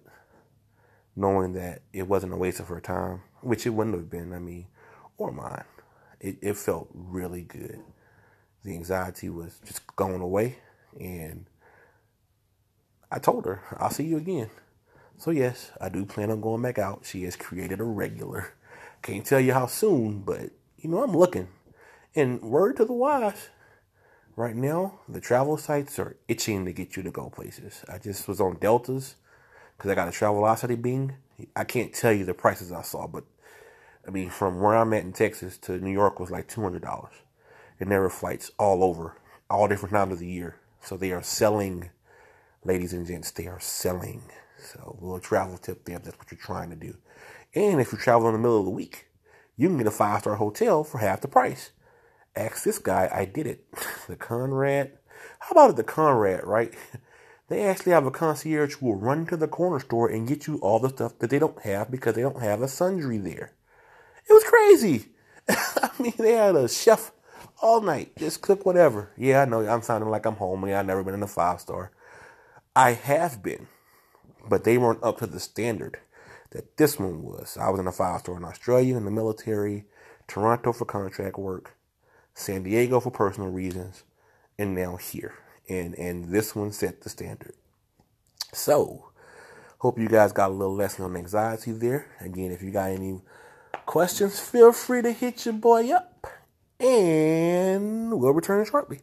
knowing 1.15 1.53
that 1.53 1.83
it 1.93 2.09
wasn't 2.09 2.33
a 2.33 2.37
waste 2.37 2.59
of 2.59 2.69
her 2.69 2.81
time, 2.81 3.21
which 3.43 3.67
it 3.67 3.71
wouldn't 3.71 3.97
have 3.97 4.09
been, 4.09 4.33
I 4.33 4.39
mean, 4.39 4.67
or 5.19 5.31
mine. 5.31 5.65
It, 6.21 6.39
it 6.43 6.57
felt 6.57 6.89
really 6.93 7.43
good. 7.43 7.81
The 8.65 8.75
anxiety 8.75 9.29
was 9.29 9.59
just 9.65 9.87
going 9.97 10.21
away 10.21 10.59
and 10.99 11.47
I 13.11 13.19
told 13.19 13.47
her, 13.47 13.63
I'll 13.79 13.91
see 13.91 14.05
you 14.05 14.19
again. 14.19 14.51
So, 15.17 15.31
yes, 15.31 15.73
I 15.81 15.89
do 15.89 16.07
plan 16.07 16.31
on 16.31 16.41
going 16.41 16.63
back 16.63 16.79
out. 16.79 17.05
She 17.05 17.25
has 17.25 17.37
created 17.37 17.81
a 17.81 17.85
regular. 17.85 18.55
Can't 19.03 19.25
tell 19.25 19.41
you 19.41 19.53
how 19.53 19.67
soon, 19.67 20.21
but 20.21 20.51
you 20.79 20.89
know, 20.89 21.03
I'm 21.03 21.17
looking. 21.17 21.49
And 22.15 22.41
word 22.43 22.77
to 22.77 22.85
the 22.85 22.93
wise, 22.93 23.49
right 24.37 24.57
now, 24.57 25.01
the 25.09 25.21
travel 25.21 25.57
sites 25.57 25.99
are 25.99 26.17
itching 26.29 26.65
to 26.65 26.73
get 26.73 26.97
you 26.97 27.03
to 27.03 27.11
go 27.11 27.31
places. 27.31 27.85
I 27.89 27.99
just 27.99 28.29
was 28.29 28.41
on 28.41 28.57
Deltas 28.57 29.17
because 29.77 29.91
I 29.91 29.95
got 29.95 30.09
a 30.09 30.11
Travelocity 30.11 30.81
Bing. 30.81 31.15
I 31.55 31.65
can't 31.65 31.93
tell 31.93 32.13
you 32.13 32.25
the 32.25 32.35
prices 32.35 32.73
I 32.73 32.83
saw, 32.83 33.07
but 33.07 33.25
I 34.07 34.11
mean, 34.11 34.31
from 34.31 34.61
where 34.61 34.77
I'm 34.77 34.93
at 34.93 35.05
in 35.05 35.13
Texas 35.13 35.59
to 35.59 35.79
New 35.79 35.93
York 35.93 36.19
was 36.19 36.31
like 36.31 36.49
$200. 36.49 37.09
And 37.79 37.91
there 37.91 38.01
were 38.01 38.11
flights 38.11 38.51
all 38.59 38.83
over, 38.85 39.17
all 39.49 39.69
different 39.69 39.95
times 39.95 40.15
of 40.15 40.19
the 40.19 40.27
year. 40.27 40.57
So 40.83 40.97
they 40.97 41.13
are 41.13 41.23
selling 41.23 41.91
ladies 42.65 42.93
and 42.93 43.07
gents, 43.07 43.31
they 43.31 43.47
are 43.47 43.61
selling. 43.61 44.23
So 44.59 44.99
a 45.01 45.05
little 45.05 45.21
travel 45.21 45.57
tip 45.57 45.85
there 45.85 45.99
that's 45.99 46.19
what 46.19 46.31
you're 46.31 46.39
trying 46.39 46.71
to 46.71 46.77
do. 46.77 46.97
And 47.55 47.81
if 47.81 47.93
you 47.93 47.99
travel 47.99 48.29
in 48.29 48.35
the 48.35 48.39
middle 48.39 48.59
of 48.59 48.65
the 48.65 48.71
week, 48.71 49.07
you 49.57 49.69
can 49.69 49.79
get 49.79 49.87
a 49.87 49.91
five 49.91 50.21
star 50.21 50.37
hotel 50.37 50.85
for 50.85 50.99
half 50.99 51.21
the 51.21 51.29
price. 51.29 51.71
Ask 52.37 52.65
this 52.65 52.79
guy, 52.79 53.11
I 53.13 53.25
did 53.25 53.47
it. 53.47 53.65
The 54.09 54.17
Conrad. 54.17 54.99
How 55.41 55.53
about 55.53 55.77
the 55.77 55.85
Conrad, 55.85 56.45
right? 56.45 56.75
They 57.49 57.65
actually 57.65 57.91
have 57.91 58.07
a 58.07 58.13
concierge 58.13 58.77
who 58.77 58.87
will 58.87 58.95
run 58.95 59.27
to 59.27 59.37
the 59.37 59.49
corner 59.49 59.81
store 59.81 60.09
and 60.09 60.29
get 60.29 60.47
you 60.47 60.59
all 60.59 60.79
the 60.79 60.89
stuff 60.89 61.19
that 61.19 61.31
they 61.31 61.41
don't 61.41 61.61
have 61.63 61.91
because 61.91 62.15
they 62.15 62.23
don't 62.23 62.41
have 62.41 62.63
a 62.63 62.69
sundry 62.69 63.19
there. 63.19 63.55
It 64.29 64.33
was 64.33 64.45
crazy. 64.45 65.07
I 65.49 65.91
mean, 65.99 66.15
they 66.19 66.33
had 66.33 66.57
a 66.57 66.69
chef 66.69 67.13
all 67.63 67.81
night, 67.81 68.17
just 68.17 68.41
cook 68.43 68.65
whatever. 68.65 69.11
Yeah, 69.17 69.43
I 69.43 69.45
know 69.45 69.67
I'm 69.67 69.83
sounding 69.83 70.11
like 70.11 70.27
I'm 70.27 70.37
homely. 70.37 70.75
I've 70.75 70.87
never 70.87 71.03
been 71.05 71.15
in 71.15 71.23
a 71.23 71.27
five 71.29 71.61
star. 71.61 71.93
I 72.75 72.93
have 72.93 73.43
been, 73.43 73.67
but 74.49 74.65
they 74.65 74.79
weren't 74.79 75.03
up 75.03 75.19
to 75.19 75.27
the 75.27 75.41
standard 75.41 75.99
that 76.51 76.77
this 76.77 76.99
one 76.99 77.23
was. 77.23 77.57
I 77.61 77.69
was 77.71 77.81
in 77.81 77.87
a 77.87 77.93
five 77.93 78.21
star 78.21 78.37
in 78.37 78.45
Australia 78.45 78.97
in 78.97 79.05
the 79.05 79.11
military, 79.11 79.85
Toronto 80.29 80.73
for 80.73 80.85
contract 80.85 81.39
work, 81.39 81.77
San 82.35 82.63
Diego 82.63 83.01
for 83.01 83.11
personal 83.11 83.51
reasons, 83.51 84.05
and 84.59 84.75
now 84.75 84.97
here. 84.97 85.35
And 85.69 85.95
and 85.97 86.31
this 86.31 86.55
one 86.57 86.73
set 86.73 87.03
the 87.03 87.11
standard. 87.11 87.55
So, 88.53 89.11
hope 89.79 89.99
you 89.99 90.09
guys 90.09 90.33
got 90.33 90.51
a 90.51 90.55
little 90.55 90.75
lesson 90.75 91.05
on 91.05 91.17
anxiety 91.17 91.73
there. 91.73 92.07
Again, 92.21 92.51
if 92.51 92.63
you 92.63 92.71
got 92.71 92.91
any 92.91 93.21
questions, 93.87 94.39
feel 94.41 94.73
free 94.73 95.03
to 95.03 95.13
hit 95.13 95.45
your 95.45 95.55
boy 95.55 95.91
up. 95.91 96.27
And 96.79 98.19
we'll 98.19 98.33
return 98.33 98.65
shortly. 98.65 99.01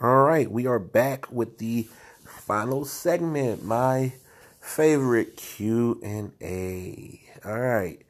All 0.00 0.24
right, 0.24 0.50
we 0.50 0.66
are 0.66 0.80
back 0.80 1.30
with 1.30 1.58
the 1.58 1.88
final 2.24 2.84
segment, 2.84 3.64
my 3.64 4.14
favorite 4.60 5.36
Q&A. 5.36 7.20
All 7.44 7.60
right. 7.60 8.02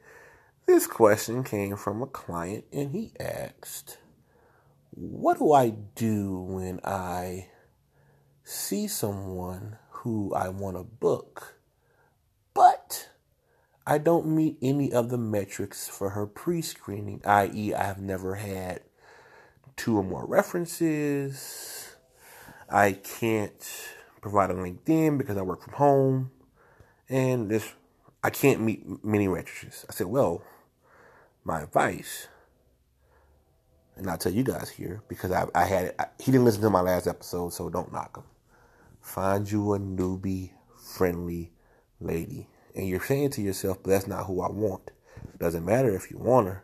This 0.65 0.87
question 0.87 1.43
came 1.43 1.75
from 1.75 2.01
a 2.01 2.07
client 2.07 2.65
and 2.71 2.91
he 2.91 3.11
asked, 3.19 3.97
"What 4.91 5.39
do 5.39 5.51
I 5.51 5.69
do 5.69 6.39
when 6.39 6.79
I 6.83 7.49
see 8.43 8.87
someone 8.87 9.77
who 9.89 10.33
I 10.33 10.49
want 10.49 10.77
to 10.77 10.83
book, 10.83 11.59
I 13.85 13.97
don't 13.97 14.27
meet 14.27 14.57
any 14.61 14.93
of 14.93 15.09
the 15.09 15.17
metrics 15.17 15.87
for 15.87 16.11
her 16.11 16.25
pre-screening, 16.25 17.21
i.e., 17.25 17.73
I 17.73 17.83
have 17.83 17.99
never 17.99 18.35
had 18.35 18.81
two 19.75 19.97
or 19.97 20.03
more 20.03 20.25
references, 20.25 21.95
I 22.69 22.93
can't 22.93 23.91
provide 24.21 24.51
a 24.51 24.53
LinkedIn 24.53 25.17
because 25.17 25.37
I 25.37 25.41
work 25.41 25.63
from 25.63 25.73
home, 25.73 26.31
and 27.09 27.49
this 27.49 27.73
I 28.23 28.29
can't 28.29 28.61
meet 28.61 29.03
many 29.03 29.27
waitresses. 29.27 29.85
I 29.89 29.93
said, 29.93 30.07
well, 30.07 30.43
my 31.43 31.63
advice 31.63 32.27
and 33.95 34.09
I'll 34.09 34.17
tell 34.17 34.31
you 34.31 34.43
guys 34.43 34.69
here 34.69 35.03
because 35.07 35.31
I, 35.31 35.45
I 35.53 35.65
had. 35.65 35.95
I, 35.99 36.05
he 36.19 36.31
didn't 36.31 36.45
listen 36.45 36.61
to 36.61 36.69
my 36.69 36.81
last 36.81 37.07
episode, 37.07 37.53
so 37.53 37.69
don't 37.69 37.91
knock 37.91 38.17
him. 38.17 38.23
Find 39.01 39.49
you 39.49 39.73
a 39.73 39.79
newbie 39.79 40.51
friendly 40.77 41.51
lady. 41.99 42.47
And 42.75 42.87
you're 42.87 43.03
saying 43.03 43.31
to 43.31 43.41
yourself, 43.41 43.79
but 43.83 43.91
that's 43.91 44.07
not 44.07 44.25
who 44.25 44.41
I 44.41 44.49
want. 44.49 44.91
Doesn't 45.37 45.65
matter 45.65 45.95
if 45.95 46.09
you 46.09 46.17
want 46.17 46.47
her. 46.47 46.63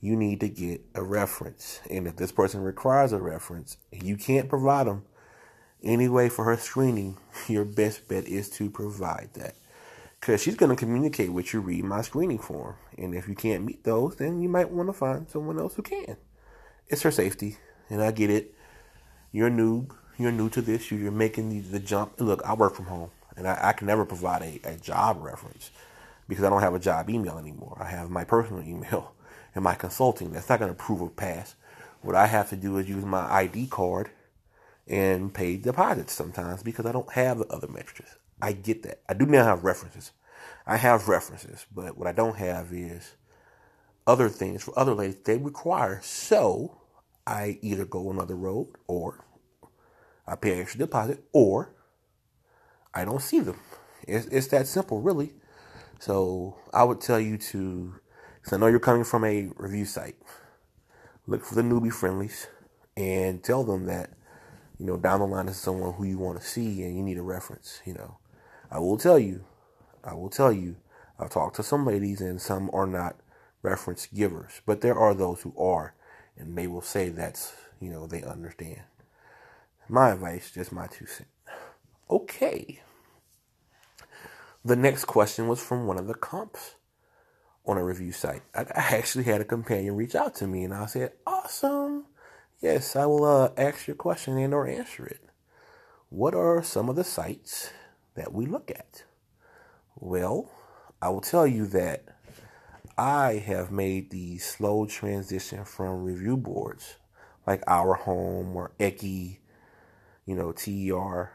You 0.00 0.16
need 0.16 0.40
to 0.40 0.48
get 0.48 0.82
a 0.94 1.02
reference. 1.02 1.80
And 1.90 2.06
if 2.06 2.16
this 2.16 2.32
person 2.32 2.62
requires 2.62 3.12
a 3.12 3.18
reference, 3.18 3.76
and 3.92 4.02
you 4.02 4.16
can't 4.16 4.48
provide 4.48 4.86
them 4.86 5.04
anyway 5.82 6.28
for 6.28 6.44
her 6.44 6.56
screening, 6.56 7.18
your 7.48 7.64
best 7.64 8.08
bet 8.08 8.26
is 8.26 8.48
to 8.50 8.70
provide 8.70 9.30
that. 9.34 9.54
Because 10.18 10.42
she's 10.42 10.54
going 10.54 10.70
to 10.70 10.76
communicate 10.76 11.32
with 11.32 11.52
you, 11.54 11.60
read 11.60 11.84
my 11.84 12.02
screening 12.02 12.38
form. 12.38 12.74
And 12.98 13.14
if 13.14 13.26
you 13.26 13.34
can't 13.34 13.64
meet 13.64 13.84
those, 13.84 14.16
then 14.16 14.42
you 14.42 14.50
might 14.50 14.70
want 14.70 14.88
to 14.90 14.92
find 14.92 15.28
someone 15.28 15.58
else 15.58 15.74
who 15.74 15.82
can. 15.82 16.16
It's 16.88 17.02
her 17.02 17.10
safety. 17.10 17.56
And 17.88 18.02
I 18.02 18.10
get 18.10 18.28
it. 18.28 18.54
You're 19.32 19.48
new. 19.48 19.88
You're 20.18 20.32
new 20.32 20.50
to 20.50 20.60
this. 20.60 20.90
You're 20.90 21.10
making 21.10 21.48
the, 21.48 21.60
the 21.60 21.80
jump. 21.80 22.20
Look, 22.20 22.42
I 22.44 22.52
work 22.52 22.74
from 22.74 22.86
home. 22.86 23.10
And 23.40 23.48
I, 23.48 23.58
I 23.70 23.72
can 23.72 23.86
never 23.86 24.04
provide 24.04 24.42
a, 24.42 24.60
a 24.64 24.76
job 24.76 25.16
reference 25.22 25.70
because 26.28 26.44
I 26.44 26.50
don't 26.50 26.60
have 26.60 26.74
a 26.74 26.78
job 26.78 27.08
email 27.08 27.38
anymore. 27.38 27.78
I 27.80 27.88
have 27.88 28.10
my 28.10 28.22
personal 28.22 28.62
email 28.66 29.14
and 29.54 29.64
my 29.64 29.74
consulting. 29.74 30.30
That's 30.32 30.48
not 30.48 30.58
going 30.58 30.70
to 30.70 30.76
prove 30.76 31.00
a 31.00 31.08
pass. 31.08 31.54
What 32.02 32.14
I 32.14 32.26
have 32.26 32.50
to 32.50 32.56
do 32.56 32.76
is 32.76 32.86
use 32.86 33.04
my 33.04 33.22
ID 33.32 33.68
card 33.68 34.10
and 34.86 35.32
pay 35.32 35.56
deposits 35.56 36.12
sometimes 36.12 36.62
because 36.62 36.84
I 36.84 36.92
don't 36.92 37.10
have 37.12 37.38
the 37.38 37.46
other 37.46 37.66
metrics. 37.66 38.14
I 38.42 38.52
get 38.52 38.82
that. 38.82 39.00
I 39.08 39.14
do 39.14 39.24
now 39.24 39.44
have 39.44 39.64
references. 39.64 40.12
I 40.66 40.76
have 40.76 41.08
references, 41.08 41.64
but 41.74 41.96
what 41.96 42.08
I 42.08 42.12
don't 42.12 42.36
have 42.36 42.74
is 42.74 43.16
other 44.06 44.28
things 44.28 44.62
for 44.62 44.78
other 44.78 44.94
ladies 44.94 45.16
they 45.24 45.38
require. 45.38 46.00
So 46.02 46.76
I 47.26 47.58
either 47.62 47.86
go 47.86 48.10
another 48.10 48.36
road 48.36 48.68
or 48.86 49.24
I 50.26 50.36
pay 50.36 50.60
extra 50.60 50.80
deposit 50.80 51.24
or 51.32 51.74
I 52.94 53.04
don't 53.04 53.22
see 53.22 53.40
them. 53.40 53.58
It's, 54.06 54.26
it's 54.26 54.46
that 54.48 54.66
simple, 54.66 55.00
really. 55.00 55.32
So 55.98 56.56
I 56.72 56.84
would 56.84 57.00
tell 57.00 57.20
you 57.20 57.36
to, 57.38 57.94
because 58.36 58.52
I 58.52 58.56
know 58.56 58.66
you're 58.66 58.80
coming 58.80 59.04
from 59.04 59.24
a 59.24 59.50
review 59.56 59.84
site, 59.84 60.16
look 61.26 61.44
for 61.44 61.54
the 61.54 61.62
newbie 61.62 61.92
friendlies 61.92 62.48
and 62.96 63.42
tell 63.42 63.64
them 63.64 63.86
that, 63.86 64.10
you 64.78 64.86
know, 64.86 64.96
down 64.96 65.20
the 65.20 65.26
line 65.26 65.48
is 65.48 65.58
someone 65.58 65.92
who 65.92 66.04
you 66.04 66.18
want 66.18 66.40
to 66.40 66.46
see 66.46 66.82
and 66.82 66.96
you 66.96 67.02
need 67.02 67.18
a 67.18 67.22
reference, 67.22 67.80
you 67.84 67.92
know. 67.94 68.18
I 68.70 68.78
will 68.78 68.96
tell 68.96 69.18
you, 69.18 69.44
I 70.02 70.14
will 70.14 70.30
tell 70.30 70.52
you, 70.52 70.76
I've 71.18 71.30
talked 71.30 71.56
to 71.56 71.62
some 71.62 71.86
ladies 71.86 72.20
and 72.20 72.40
some 72.40 72.70
are 72.72 72.86
not 72.86 73.16
reference 73.62 74.06
givers, 74.06 74.62
but 74.64 74.80
there 74.80 74.98
are 74.98 75.14
those 75.14 75.42
who 75.42 75.54
are, 75.58 75.94
and 76.38 76.56
they 76.56 76.66
will 76.66 76.80
say 76.80 77.10
that's, 77.10 77.52
you 77.78 77.90
know, 77.90 78.06
they 78.06 78.22
understand. 78.22 78.80
My 79.88 80.12
advice, 80.12 80.50
just 80.50 80.72
my 80.72 80.86
two 80.86 81.06
cents. 81.06 81.28
Okay. 82.10 82.80
The 84.64 84.74
next 84.74 85.04
question 85.04 85.46
was 85.46 85.62
from 85.62 85.86
one 85.86 85.96
of 85.96 86.08
the 86.08 86.14
comps 86.14 86.74
on 87.64 87.78
a 87.78 87.84
review 87.84 88.10
site. 88.10 88.42
I 88.52 88.64
actually 88.74 89.24
had 89.24 89.40
a 89.40 89.44
companion 89.44 89.94
reach 89.94 90.16
out 90.16 90.34
to 90.36 90.48
me 90.48 90.64
and 90.64 90.74
I 90.74 90.86
said, 90.86 91.12
awesome. 91.24 92.06
Yes, 92.60 92.96
I 92.96 93.06
will 93.06 93.24
uh, 93.24 93.50
ask 93.56 93.86
your 93.86 93.94
question 93.94 94.36
and 94.38 94.52
or 94.52 94.66
answer 94.66 95.06
it. 95.06 95.20
What 96.08 96.34
are 96.34 96.62
some 96.64 96.88
of 96.88 96.96
the 96.96 97.04
sites 97.04 97.70
that 98.16 98.32
we 98.32 98.44
look 98.44 98.70
at? 98.70 99.04
Well, 99.94 100.50
I 101.00 101.10
will 101.10 101.20
tell 101.20 101.46
you 101.46 101.66
that 101.68 102.04
I 102.98 103.34
have 103.34 103.70
made 103.70 104.10
the 104.10 104.38
slow 104.38 104.84
transition 104.84 105.64
from 105.64 106.02
review 106.02 106.36
boards 106.36 106.96
like 107.46 107.62
Our 107.68 107.94
Home 107.94 108.56
or 108.56 108.72
ECCIE, 108.80 109.38
you 110.26 110.34
know, 110.34 110.52
TER, 110.52 111.30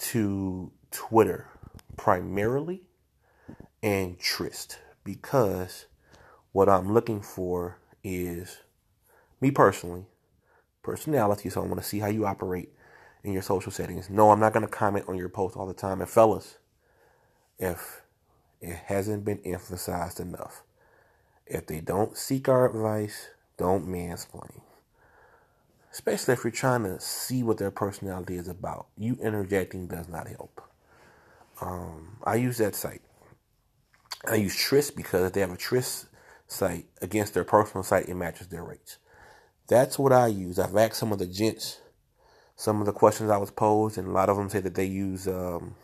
to 0.00 0.72
Twitter 0.90 1.46
primarily 1.96 2.82
and 3.82 4.18
Tryst 4.18 4.78
because 5.04 5.86
what 6.52 6.68
I'm 6.68 6.92
looking 6.92 7.20
for 7.20 7.78
is 8.02 8.58
me 9.40 9.50
personally, 9.50 10.06
personality. 10.82 11.50
So 11.50 11.62
I 11.62 11.66
want 11.66 11.80
to 11.80 11.86
see 11.86 11.98
how 12.00 12.08
you 12.08 12.26
operate 12.26 12.70
in 13.22 13.32
your 13.32 13.42
social 13.42 13.72
settings. 13.72 14.08
No, 14.10 14.30
I'm 14.30 14.40
not 14.40 14.52
going 14.52 14.64
to 14.66 14.72
comment 14.72 15.06
on 15.08 15.16
your 15.16 15.28
post 15.28 15.56
all 15.56 15.66
the 15.66 15.74
time. 15.74 16.00
And 16.00 16.08
fellas, 16.08 16.56
if 17.58 18.02
it 18.60 18.76
hasn't 18.86 19.24
been 19.24 19.40
emphasized 19.44 20.20
enough, 20.20 20.62
if 21.46 21.66
they 21.66 21.80
don't 21.80 22.16
seek 22.16 22.48
our 22.48 22.68
advice, 22.68 23.28
don't 23.58 23.86
mansplain. 23.86 24.62
Especially 25.92 26.34
if 26.34 26.44
you're 26.44 26.50
trying 26.52 26.84
to 26.84 27.00
see 27.00 27.42
what 27.42 27.58
their 27.58 27.70
personality 27.70 28.36
is 28.36 28.48
about. 28.48 28.86
You 28.96 29.18
interjecting 29.20 29.86
does 29.86 30.08
not 30.08 30.28
help. 30.28 30.62
Um, 31.60 32.18
I 32.24 32.36
use 32.36 32.58
that 32.58 32.74
site. 32.74 33.02
I 34.28 34.36
use 34.36 34.54
Tryst 34.54 34.96
because 34.96 35.24
if 35.26 35.32
they 35.32 35.40
have 35.40 35.50
a 35.50 35.56
Tryst 35.56 36.06
site 36.46 36.86
against 37.02 37.34
their 37.34 37.44
personal 37.44 37.82
site, 37.82 38.08
it 38.08 38.14
matches 38.14 38.48
their 38.48 38.64
rates. 38.64 38.98
That's 39.66 39.98
what 39.98 40.12
I 40.12 40.28
use. 40.28 40.58
I've 40.58 40.76
asked 40.76 40.96
some 40.96 41.12
of 41.12 41.18
the 41.18 41.26
gents 41.26 41.80
some 42.60 42.78
of 42.80 42.84
the 42.84 42.92
questions 42.92 43.30
I 43.30 43.38
was 43.38 43.50
posed, 43.50 43.96
and 43.96 44.06
a 44.06 44.10
lot 44.10 44.28
of 44.28 44.36
them 44.36 44.50
say 44.50 44.60
that 44.60 44.74
they 44.74 44.84
use, 44.84 45.26
um, 45.26 45.76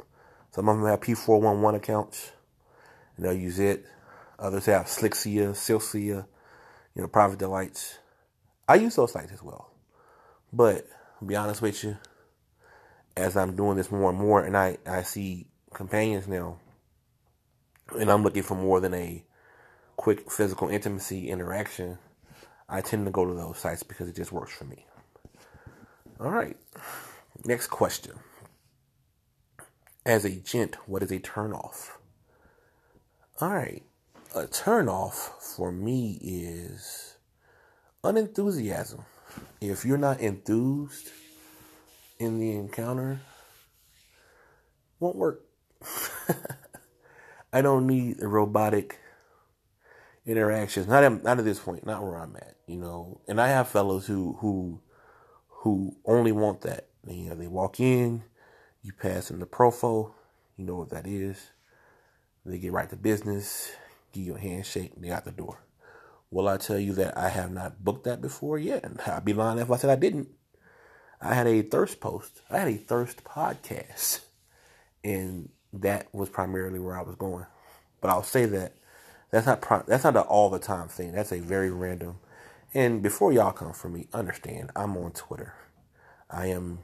some 0.50 0.68
of 0.68 0.76
them 0.76 0.86
have 0.86 1.00
P411 1.00 1.74
accounts, 1.74 2.32
and 3.16 3.24
they'll 3.24 3.32
use 3.32 3.58
it. 3.58 3.86
Others 4.38 4.66
have 4.66 4.84
Slicksia, 4.84 5.52
Silcia, 5.52 6.26
you 6.94 7.00
know, 7.00 7.08
Private 7.08 7.38
Delights. 7.38 7.98
I 8.68 8.74
use 8.74 8.94
those 8.94 9.12
sites 9.12 9.32
as 9.32 9.42
well. 9.42 9.70
But, 10.56 10.88
be 11.24 11.36
honest 11.36 11.60
with 11.60 11.84
you, 11.84 11.98
as 13.14 13.36
I'm 13.36 13.56
doing 13.56 13.76
this 13.76 13.90
more 13.90 14.08
and 14.08 14.18
more, 14.18 14.42
and 14.42 14.56
I, 14.56 14.78
I 14.86 15.02
see 15.02 15.48
companions 15.74 16.26
now, 16.26 16.60
and 17.98 18.10
I'm 18.10 18.22
looking 18.22 18.42
for 18.42 18.54
more 18.54 18.80
than 18.80 18.94
a 18.94 19.22
quick 19.96 20.30
physical 20.30 20.70
intimacy 20.70 21.28
interaction, 21.28 21.98
I 22.70 22.80
tend 22.80 23.04
to 23.04 23.12
go 23.12 23.26
to 23.26 23.34
those 23.34 23.58
sites 23.58 23.82
because 23.82 24.08
it 24.08 24.16
just 24.16 24.32
works 24.32 24.54
for 24.54 24.64
me. 24.64 24.86
All 26.18 26.30
right. 26.30 26.56
Next 27.44 27.66
question. 27.66 28.14
As 30.06 30.24
a 30.24 30.30
gent, 30.30 30.76
what 30.88 31.02
is 31.02 31.12
a 31.12 31.18
turnoff? 31.18 31.90
All 33.42 33.50
right. 33.50 33.82
A 34.34 34.44
turnoff 34.44 35.32
for 35.38 35.70
me 35.70 36.18
is 36.22 37.18
unenthusiasm. 38.02 39.04
If 39.60 39.84
you're 39.84 39.98
not 39.98 40.20
enthused 40.20 41.10
in 42.18 42.38
the 42.38 42.52
encounter, 42.52 43.20
won't 45.00 45.16
work. 45.16 45.42
I 47.52 47.62
don't 47.62 47.86
need 47.86 48.16
robotic 48.20 48.98
interactions. 50.26 50.86
Not 50.86 51.04
at, 51.04 51.22
not 51.22 51.38
at 51.38 51.44
this 51.44 51.58
point. 51.58 51.86
Not 51.86 52.02
where 52.02 52.16
I'm 52.16 52.36
at. 52.36 52.56
You 52.66 52.78
know. 52.78 53.20
And 53.28 53.40
I 53.40 53.48
have 53.48 53.68
fellows 53.68 54.06
who 54.06 54.36
who 54.40 54.80
who 55.48 55.96
only 56.04 56.32
want 56.32 56.62
that. 56.62 56.88
You 57.06 57.30
know, 57.30 57.34
they 57.34 57.46
walk 57.46 57.80
in, 57.80 58.22
you 58.82 58.92
pass 58.92 59.28
them 59.28 59.40
the 59.40 59.46
profo, 59.46 60.12
you 60.56 60.64
know 60.64 60.76
what 60.76 60.90
that 60.90 61.06
is. 61.06 61.50
They 62.44 62.58
get 62.58 62.72
right 62.72 62.88
to 62.90 62.96
business, 62.96 63.72
give 64.12 64.24
you 64.24 64.36
a 64.36 64.40
handshake, 64.40 64.92
they 64.96 65.10
out 65.10 65.24
the 65.24 65.32
door. 65.32 65.65
Will 66.30 66.48
I 66.48 66.56
tell 66.56 66.78
you 66.78 66.92
that 66.94 67.16
I 67.16 67.28
have 67.28 67.52
not 67.52 67.84
booked 67.84 68.04
that 68.04 68.20
before 68.20 68.58
yet? 68.58 68.84
And 68.84 69.00
I'd 69.06 69.24
be 69.24 69.32
lying 69.32 69.58
if 69.58 69.70
I 69.70 69.76
said 69.76 69.90
I 69.90 69.96
didn't. 69.96 70.28
I 71.20 71.34
had 71.34 71.46
a 71.46 71.62
thirst 71.62 72.00
post. 72.00 72.42
I 72.50 72.58
had 72.58 72.68
a 72.68 72.76
thirst 72.76 73.24
podcast. 73.24 74.20
And 75.04 75.50
that 75.72 76.12
was 76.12 76.28
primarily 76.28 76.78
where 76.78 76.98
I 76.98 77.02
was 77.02 77.14
going. 77.14 77.46
But 78.00 78.10
I'll 78.10 78.22
say 78.22 78.44
that 78.46 78.74
that's 79.30 79.46
not 79.46 79.86
that's 79.86 80.04
not 80.04 80.16
an 80.16 80.22
all 80.22 80.50
the 80.50 80.58
time 80.58 80.88
thing. 80.88 81.12
That's 81.12 81.32
a 81.32 81.40
very 81.40 81.70
random 81.70 82.18
and 82.76 83.02
before 83.02 83.32
y'all 83.32 83.52
come 83.52 83.72
for 83.72 83.88
me, 83.88 84.06
understand 84.12 84.70
I'm 84.76 84.98
on 84.98 85.12
Twitter. 85.12 85.54
I 86.28 86.48
am 86.48 86.80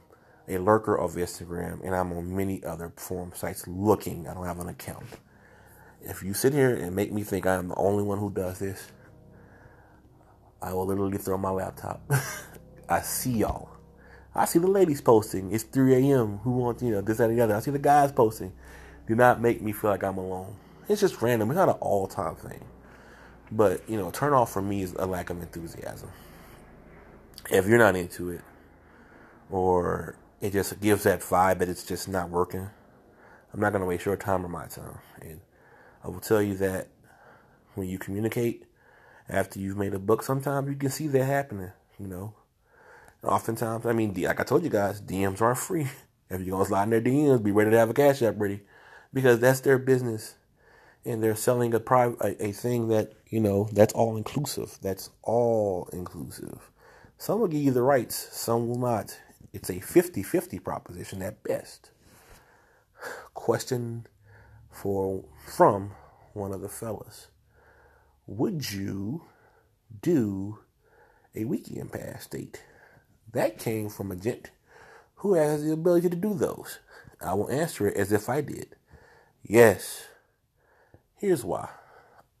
a 0.47 0.57
lurker 0.57 0.97
of 0.97 1.13
Instagram, 1.13 1.85
and 1.85 1.93
I'm 1.95 2.11
on 2.13 2.35
many 2.35 2.63
other 2.63 2.91
forum 2.95 3.31
sites 3.35 3.67
looking. 3.67 4.27
I 4.27 4.33
don't 4.33 4.47
have 4.47 4.59
an 4.59 4.69
account. 4.69 5.05
If 6.01 6.23
you 6.23 6.33
sit 6.33 6.51
here 6.51 6.73
and 6.73 6.95
make 6.95 7.13
me 7.13 7.21
think 7.21 7.45
I 7.45 7.53
am 7.53 7.67
the 7.67 7.75
only 7.75 8.01
one 8.01 8.17
who 8.17 8.31
does 8.31 8.57
this, 8.57 8.91
I 10.63 10.73
will 10.73 10.85
literally 10.85 11.17
throw 11.17 11.37
my 11.37 11.49
laptop. 11.49 12.01
I 12.89 13.01
see 13.01 13.31
y'all. 13.31 13.69
I 14.33 14.45
see 14.45 14.59
the 14.59 14.67
ladies 14.67 15.01
posting. 15.01 15.51
It's 15.51 15.63
3 15.63 15.93
a.m. 15.95 16.37
Who 16.39 16.51
wants, 16.51 16.81
you 16.81 16.89
know, 16.89 17.01
this, 17.01 17.17
that, 17.17 17.29
and 17.29 17.37
the 17.37 17.43
other. 17.43 17.55
I 17.55 17.59
see 17.59 17.71
the 17.71 17.79
guys 17.79 18.11
posting. 18.13 18.53
Do 19.05 19.15
not 19.15 19.41
make 19.41 19.61
me 19.61 19.73
feel 19.73 19.89
like 19.89 20.03
I'm 20.03 20.17
alone. 20.17 20.55
It's 20.87 21.01
just 21.01 21.21
random. 21.21 21.51
It's 21.51 21.57
not 21.57 21.67
an 21.67 21.75
all 21.81 22.07
time 22.07 22.35
thing. 22.35 22.63
But, 23.51 23.87
you 23.89 23.97
know, 23.97 24.09
turn 24.09 24.33
off 24.33 24.53
for 24.53 24.61
me 24.61 24.81
is 24.81 24.93
a 24.93 25.05
lack 25.05 25.29
of 25.29 25.41
enthusiasm. 25.41 26.09
If 27.51 27.67
you're 27.67 27.77
not 27.77 27.97
into 27.97 28.29
it, 28.29 28.41
or 29.51 30.15
it 30.41 30.53
just 30.53 30.79
gives 30.79 31.03
that 31.03 31.19
vibe 31.19 31.59
that 31.59 31.67
it's 31.67 31.83
just 31.83 32.07
not 32.07 32.29
working, 32.29 32.69
I'm 33.53 33.59
not 33.59 33.71
going 33.71 33.81
to 33.81 33.85
waste 33.85 34.05
your 34.05 34.15
time 34.15 34.45
or 34.45 34.49
my 34.49 34.67
time. 34.67 34.97
And 35.21 35.41
I 36.03 36.07
will 36.07 36.21
tell 36.21 36.41
you 36.41 36.55
that 36.55 36.87
when 37.75 37.87
you 37.87 37.99
communicate 37.99 38.63
after 39.29 39.59
you've 39.59 39.77
made 39.77 39.93
a 39.93 39.99
book, 39.99 40.23
sometimes 40.23 40.69
you 40.69 40.75
can 40.75 40.89
see 40.89 41.07
that 41.07 41.23
happening, 41.23 41.71
you 41.99 42.07
know. 42.07 42.33
Oftentimes, 43.23 43.85
I 43.85 43.93
mean, 43.93 44.13
like 44.13 44.39
I 44.39 44.43
told 44.43 44.63
you 44.63 44.69
guys, 44.69 45.01
DMs 45.01 45.41
aren't 45.41 45.57
free. 45.57 45.87
If 46.29 46.41
you're 46.41 46.53
gonna 46.53 46.65
slide 46.65 46.83
in 46.83 46.89
their 46.89 47.01
DMs, 47.01 47.43
be 47.43 47.51
ready 47.51 47.69
to 47.69 47.77
have 47.77 47.91
a 47.91 47.93
cash 47.93 48.23
app 48.23 48.39
ready, 48.39 48.61
because 49.13 49.39
that's 49.39 49.59
their 49.59 49.77
business, 49.77 50.33
and 51.05 51.21
they're 51.21 51.35
selling 51.35 51.75
a 51.75 51.79
private 51.79 52.19
a, 52.21 52.47
a 52.47 52.51
thing 52.51 52.87
that 52.87 53.13
you 53.29 53.39
know 53.39 53.69
that's 53.71 53.93
all 53.93 54.17
inclusive. 54.17 54.79
That's 54.81 55.11
all 55.21 55.89
inclusive. 55.93 56.71
Some 57.19 57.39
will 57.39 57.47
give 57.47 57.61
you 57.61 57.71
the 57.71 57.83
rights, 57.83 58.15
some 58.31 58.67
will 58.67 58.79
not. 58.79 59.19
It's 59.53 59.69
a 59.69 59.75
50-50 59.75 60.63
proposition 60.63 61.21
at 61.21 61.43
best. 61.43 61.91
Question 63.35 64.07
for 64.71 65.23
from 65.45 65.91
one 66.33 66.51
of 66.51 66.61
the 66.61 66.69
fellas: 66.69 67.27
Would 68.25 68.71
you 68.71 69.23
do 70.01 70.59
a 71.35 71.45
weekend 71.45 71.91
pass 71.91 72.27
date? 72.27 72.63
That 73.31 73.57
came 73.57 73.89
from 73.89 74.11
a 74.11 74.15
gent 74.15 74.51
who 75.15 75.33
has 75.33 75.63
the 75.63 75.71
ability 75.71 76.09
to 76.09 76.15
do 76.15 76.33
those? 76.33 76.79
I 77.21 77.33
will 77.33 77.49
answer 77.49 77.87
it 77.87 77.95
as 77.95 78.11
if 78.11 78.29
I 78.29 78.41
did. 78.41 78.75
Yes. 79.41 80.03
Here's 81.15 81.43
why. 81.43 81.69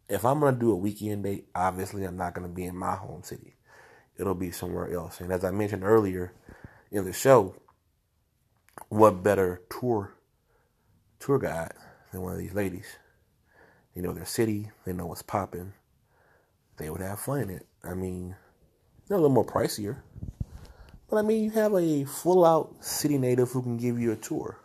If 0.09 0.25
I'm 0.25 0.39
going 0.39 0.53
to 0.53 0.59
do 0.59 0.71
a 0.71 0.75
weekend 0.75 1.23
date, 1.23 1.47
obviously 1.55 2.03
I'm 2.03 2.17
not 2.17 2.33
going 2.33 2.47
to 2.47 2.53
be 2.53 2.65
in 2.65 2.77
my 2.77 2.95
home 2.95 3.23
city. 3.23 3.55
It'll 4.17 4.35
be 4.35 4.51
somewhere 4.51 4.93
else. 4.93 5.21
And 5.21 5.31
as 5.31 5.43
I 5.43 5.51
mentioned 5.51 5.83
earlier 5.83 6.33
in 6.91 7.05
the 7.05 7.13
show, 7.13 7.55
what 8.89 9.23
better 9.23 9.61
tour 9.69 10.15
tour 11.19 11.39
guide 11.39 11.73
than 12.11 12.21
one 12.21 12.33
of 12.33 12.39
these 12.39 12.53
ladies? 12.53 12.97
They 13.95 14.01
know 14.01 14.13
their 14.13 14.25
city, 14.25 14.71
they 14.85 14.93
know 14.93 15.05
what's 15.05 15.21
popping. 15.21 15.73
They 16.77 16.89
would 16.89 17.01
have 17.01 17.19
fun 17.19 17.41
in 17.41 17.49
it. 17.51 17.67
I 17.83 17.93
mean, 17.93 18.35
they're 19.07 19.17
a 19.17 19.21
little 19.21 19.33
more 19.33 19.45
pricier, 19.45 20.01
but 21.09 21.17
I 21.17 21.21
mean, 21.21 21.43
you 21.43 21.51
have 21.51 21.75
a 21.75 22.05
full 22.05 22.43
out 22.43 22.75
city 22.79 23.19
native 23.19 23.51
who 23.51 23.61
can 23.61 23.77
give 23.77 23.99
you 23.99 24.11
a 24.11 24.15
tour. 24.15 24.57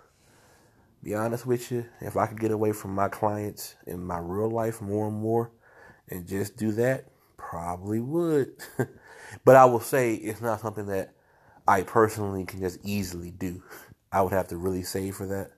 Be 1.02 1.14
honest 1.14 1.46
with 1.46 1.70
you, 1.70 1.84
if 2.00 2.16
I 2.16 2.26
could 2.26 2.40
get 2.40 2.50
away 2.50 2.72
from 2.72 2.94
my 2.94 3.08
clients 3.08 3.76
in 3.86 4.02
my 4.02 4.18
real 4.18 4.50
life 4.50 4.80
more 4.80 5.08
and 5.08 5.16
more 5.16 5.52
and 6.08 6.26
just 6.26 6.56
do 6.56 6.72
that, 6.72 7.04
probably 7.36 8.00
would. 8.00 8.52
but 9.44 9.56
I 9.56 9.66
will 9.66 9.80
say 9.80 10.14
it's 10.14 10.40
not 10.40 10.60
something 10.60 10.86
that 10.86 11.14
I 11.66 11.82
personally 11.82 12.44
can 12.44 12.60
just 12.60 12.78
easily 12.82 13.30
do. 13.30 13.62
I 14.10 14.22
would 14.22 14.32
have 14.32 14.48
to 14.48 14.56
really 14.56 14.82
save 14.82 15.16
for 15.16 15.26
that. 15.26 15.50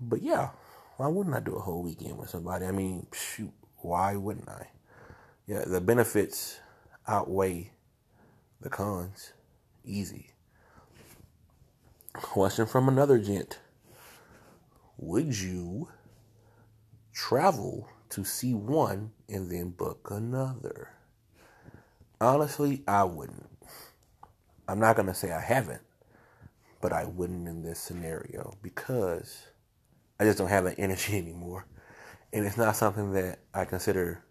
But 0.00 0.22
yeah, 0.22 0.48
why 0.96 1.08
wouldn't 1.08 1.34
I 1.34 1.40
do 1.40 1.56
a 1.56 1.60
whole 1.60 1.82
weekend 1.82 2.18
with 2.18 2.30
somebody? 2.30 2.66
I 2.66 2.70
mean, 2.70 3.06
shoot, 3.12 3.52
why 3.78 4.16
wouldn't 4.16 4.48
I? 4.48 4.68
Yeah, 5.46 5.64
the 5.66 5.80
benefits 5.80 6.60
outweigh 7.06 7.72
the 8.60 8.70
cons. 8.70 9.32
Easy. 9.84 10.30
Question 12.14 12.66
from 12.66 12.88
another 12.88 13.18
gent. 13.18 13.58
Would 14.96 15.38
you 15.38 15.88
travel 17.12 17.88
to 18.10 18.24
see 18.24 18.54
one 18.54 19.10
and 19.28 19.50
then 19.50 19.70
book 19.70 20.08
another? 20.10 20.90
Honestly, 22.20 22.84
I 22.86 23.04
wouldn't. 23.04 23.50
I'm 24.68 24.78
not 24.78 24.96
going 24.96 25.08
to 25.08 25.14
say 25.14 25.32
I 25.32 25.40
haven't, 25.40 25.82
but 26.80 26.92
I 26.92 27.04
wouldn't 27.04 27.48
in 27.48 27.62
this 27.62 27.80
scenario 27.80 28.56
because 28.62 29.48
I 30.20 30.24
just 30.24 30.38
don't 30.38 30.48
have 30.48 30.64
that 30.64 30.78
energy 30.78 31.18
anymore. 31.18 31.66
And 32.32 32.46
it's 32.46 32.56
not 32.56 32.76
something 32.76 33.12
that 33.12 33.40
I 33.54 33.64
consider 33.64 34.24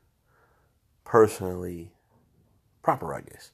personally 1.06 1.92
proper, 2.84 3.14
I 3.14 3.22
guess. 3.22 3.52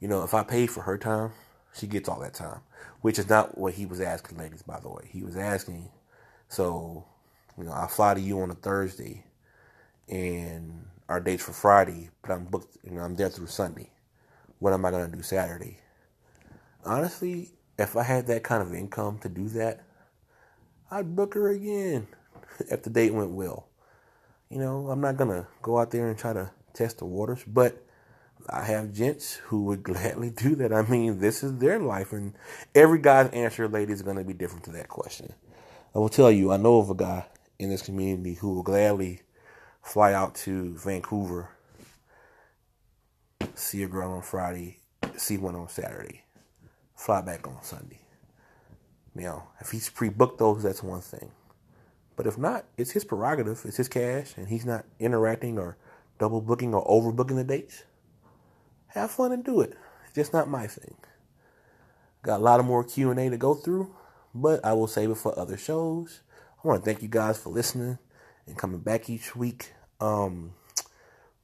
You 0.00 0.08
know, 0.08 0.22
if 0.22 0.34
I 0.34 0.42
pay 0.44 0.66
for 0.66 0.82
her 0.82 0.98
time, 0.98 1.32
she 1.74 1.86
gets 1.86 2.08
all 2.08 2.20
that 2.20 2.34
time, 2.34 2.60
which 3.00 3.18
is 3.18 3.28
not 3.28 3.56
what 3.58 3.74
he 3.74 3.86
was 3.86 4.00
asking, 4.00 4.38
ladies. 4.38 4.62
By 4.62 4.80
the 4.80 4.88
way, 4.88 5.08
he 5.10 5.22
was 5.22 5.36
asking, 5.36 5.90
so 6.48 7.06
you 7.58 7.64
know, 7.64 7.72
I 7.72 7.86
fly 7.86 8.14
to 8.14 8.20
you 8.20 8.40
on 8.40 8.50
a 8.50 8.54
Thursday, 8.54 9.24
and 10.08 10.86
our 11.08 11.20
dates 11.20 11.44
for 11.44 11.52
Friday, 11.52 12.10
but 12.22 12.32
I'm 12.32 12.44
booked. 12.44 12.76
You 12.84 12.92
know, 12.92 13.02
I'm 13.02 13.16
there 13.16 13.30
through 13.30 13.48
Sunday. 13.48 13.90
What 14.58 14.74
am 14.74 14.84
I 14.84 14.90
gonna 14.90 15.08
do 15.08 15.22
Saturday? 15.22 15.78
Honestly, 16.84 17.52
if 17.78 17.96
I 17.96 18.02
had 18.04 18.26
that 18.28 18.44
kind 18.44 18.62
of 18.62 18.74
income 18.74 19.18
to 19.20 19.28
do 19.28 19.48
that, 19.50 19.85
I'd 20.90 21.16
book 21.16 21.34
her 21.34 21.48
again 21.48 22.06
if 22.70 22.82
the 22.82 22.90
date 22.90 23.14
went 23.14 23.30
well. 23.30 23.68
You 24.50 24.58
know, 24.58 24.88
I'm 24.88 25.00
not 25.00 25.16
gonna 25.16 25.48
go 25.62 25.78
out 25.78 25.90
there 25.90 26.08
and 26.08 26.18
try 26.18 26.32
to 26.32 26.50
test 26.72 26.98
the 26.98 27.04
waters, 27.04 27.42
but 27.46 27.82
I 28.48 28.64
have 28.64 28.92
gents 28.92 29.34
who 29.34 29.64
would 29.64 29.82
gladly 29.84 30.30
do 30.30 30.54
that. 30.56 30.72
I 30.72 30.82
mean, 30.82 31.18
this 31.18 31.42
is 31.42 31.58
their 31.58 31.78
life, 31.78 32.12
and 32.12 32.34
every 32.74 33.00
guy's 33.00 33.30
answer, 33.30 33.66
lady, 33.68 33.92
is 33.92 34.02
to 34.02 34.24
be 34.24 34.32
different 34.32 34.64
to 34.64 34.72
that 34.72 34.88
question. 34.88 35.32
I 35.94 35.98
will 35.98 36.08
tell 36.08 36.30
you, 36.30 36.52
I 36.52 36.56
know 36.56 36.78
of 36.78 36.90
a 36.90 36.94
guy 36.94 37.26
in 37.58 37.70
this 37.70 37.82
community 37.82 38.34
who 38.34 38.54
will 38.54 38.62
gladly 38.62 39.22
fly 39.82 40.12
out 40.12 40.34
to 40.34 40.74
Vancouver, 40.76 41.48
see 43.54 43.82
a 43.82 43.88
girl 43.88 44.12
on 44.12 44.22
Friday, 44.22 44.78
see 45.16 45.38
one 45.38 45.56
on 45.56 45.68
Saturday, 45.68 46.24
fly 46.94 47.22
back 47.22 47.46
on 47.48 47.62
Sunday. 47.62 48.00
Now, 49.16 49.48
if 49.60 49.70
he's 49.70 49.88
pre-booked 49.88 50.38
those, 50.38 50.62
that's 50.62 50.82
one 50.82 51.00
thing. 51.00 51.30
But 52.16 52.26
if 52.26 52.38
not, 52.38 52.66
it's 52.76 52.92
his 52.92 53.04
prerogative. 53.04 53.62
It's 53.64 53.78
his 53.78 53.88
cash, 53.88 54.34
and 54.36 54.48
he's 54.48 54.66
not 54.66 54.84
interacting 54.98 55.58
or 55.58 55.76
double 56.18 56.40
booking 56.40 56.74
or 56.74 56.84
overbooking 56.86 57.36
the 57.36 57.44
dates 57.44 57.84
have 58.96 59.10
fun 59.10 59.32
and 59.32 59.44
do 59.44 59.60
it. 59.60 59.76
It's 60.04 60.14
just 60.14 60.32
not 60.32 60.48
my 60.48 60.66
thing. 60.66 60.96
Got 62.22 62.40
a 62.40 62.42
lot 62.42 62.60
of 62.60 62.66
more 62.66 62.82
Q 62.82 63.10
and 63.10 63.20
A 63.20 63.30
to 63.30 63.36
go 63.36 63.54
through, 63.54 63.94
but 64.34 64.64
I 64.64 64.72
will 64.72 64.86
save 64.86 65.10
it 65.10 65.16
for 65.18 65.38
other 65.38 65.56
shows. 65.56 66.22
I 66.62 66.66
want 66.66 66.82
to 66.82 66.84
thank 66.84 67.02
you 67.02 67.08
guys 67.08 67.38
for 67.38 67.50
listening 67.50 67.98
and 68.46 68.58
coming 68.58 68.80
back 68.80 69.08
each 69.08 69.36
week. 69.36 69.72
Um, 70.00 70.54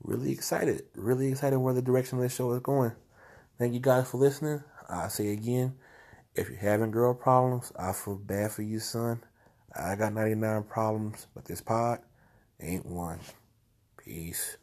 really 0.02 0.32
excited, 0.32 0.82
really 0.96 1.28
excited 1.28 1.58
where 1.58 1.74
the 1.74 1.82
direction 1.82 2.18
of 2.18 2.24
this 2.24 2.34
show 2.34 2.52
is 2.52 2.60
going. 2.60 2.92
Thank 3.58 3.74
you 3.74 3.80
guys 3.80 4.08
for 4.08 4.16
listening. 4.16 4.64
I 4.88 5.08
say 5.08 5.28
again, 5.28 5.74
if 6.34 6.48
you're 6.48 6.58
having 6.58 6.90
girl 6.90 7.14
problems, 7.14 7.72
I 7.78 7.92
feel 7.92 8.16
bad 8.16 8.52
for 8.52 8.62
you, 8.62 8.78
son. 8.78 9.22
I 9.74 9.94
got 9.96 10.12
99 10.12 10.64
problems, 10.64 11.26
but 11.34 11.44
this 11.44 11.60
pod 11.60 12.00
ain't 12.60 12.86
one. 12.86 13.20
Peace. 13.96 14.56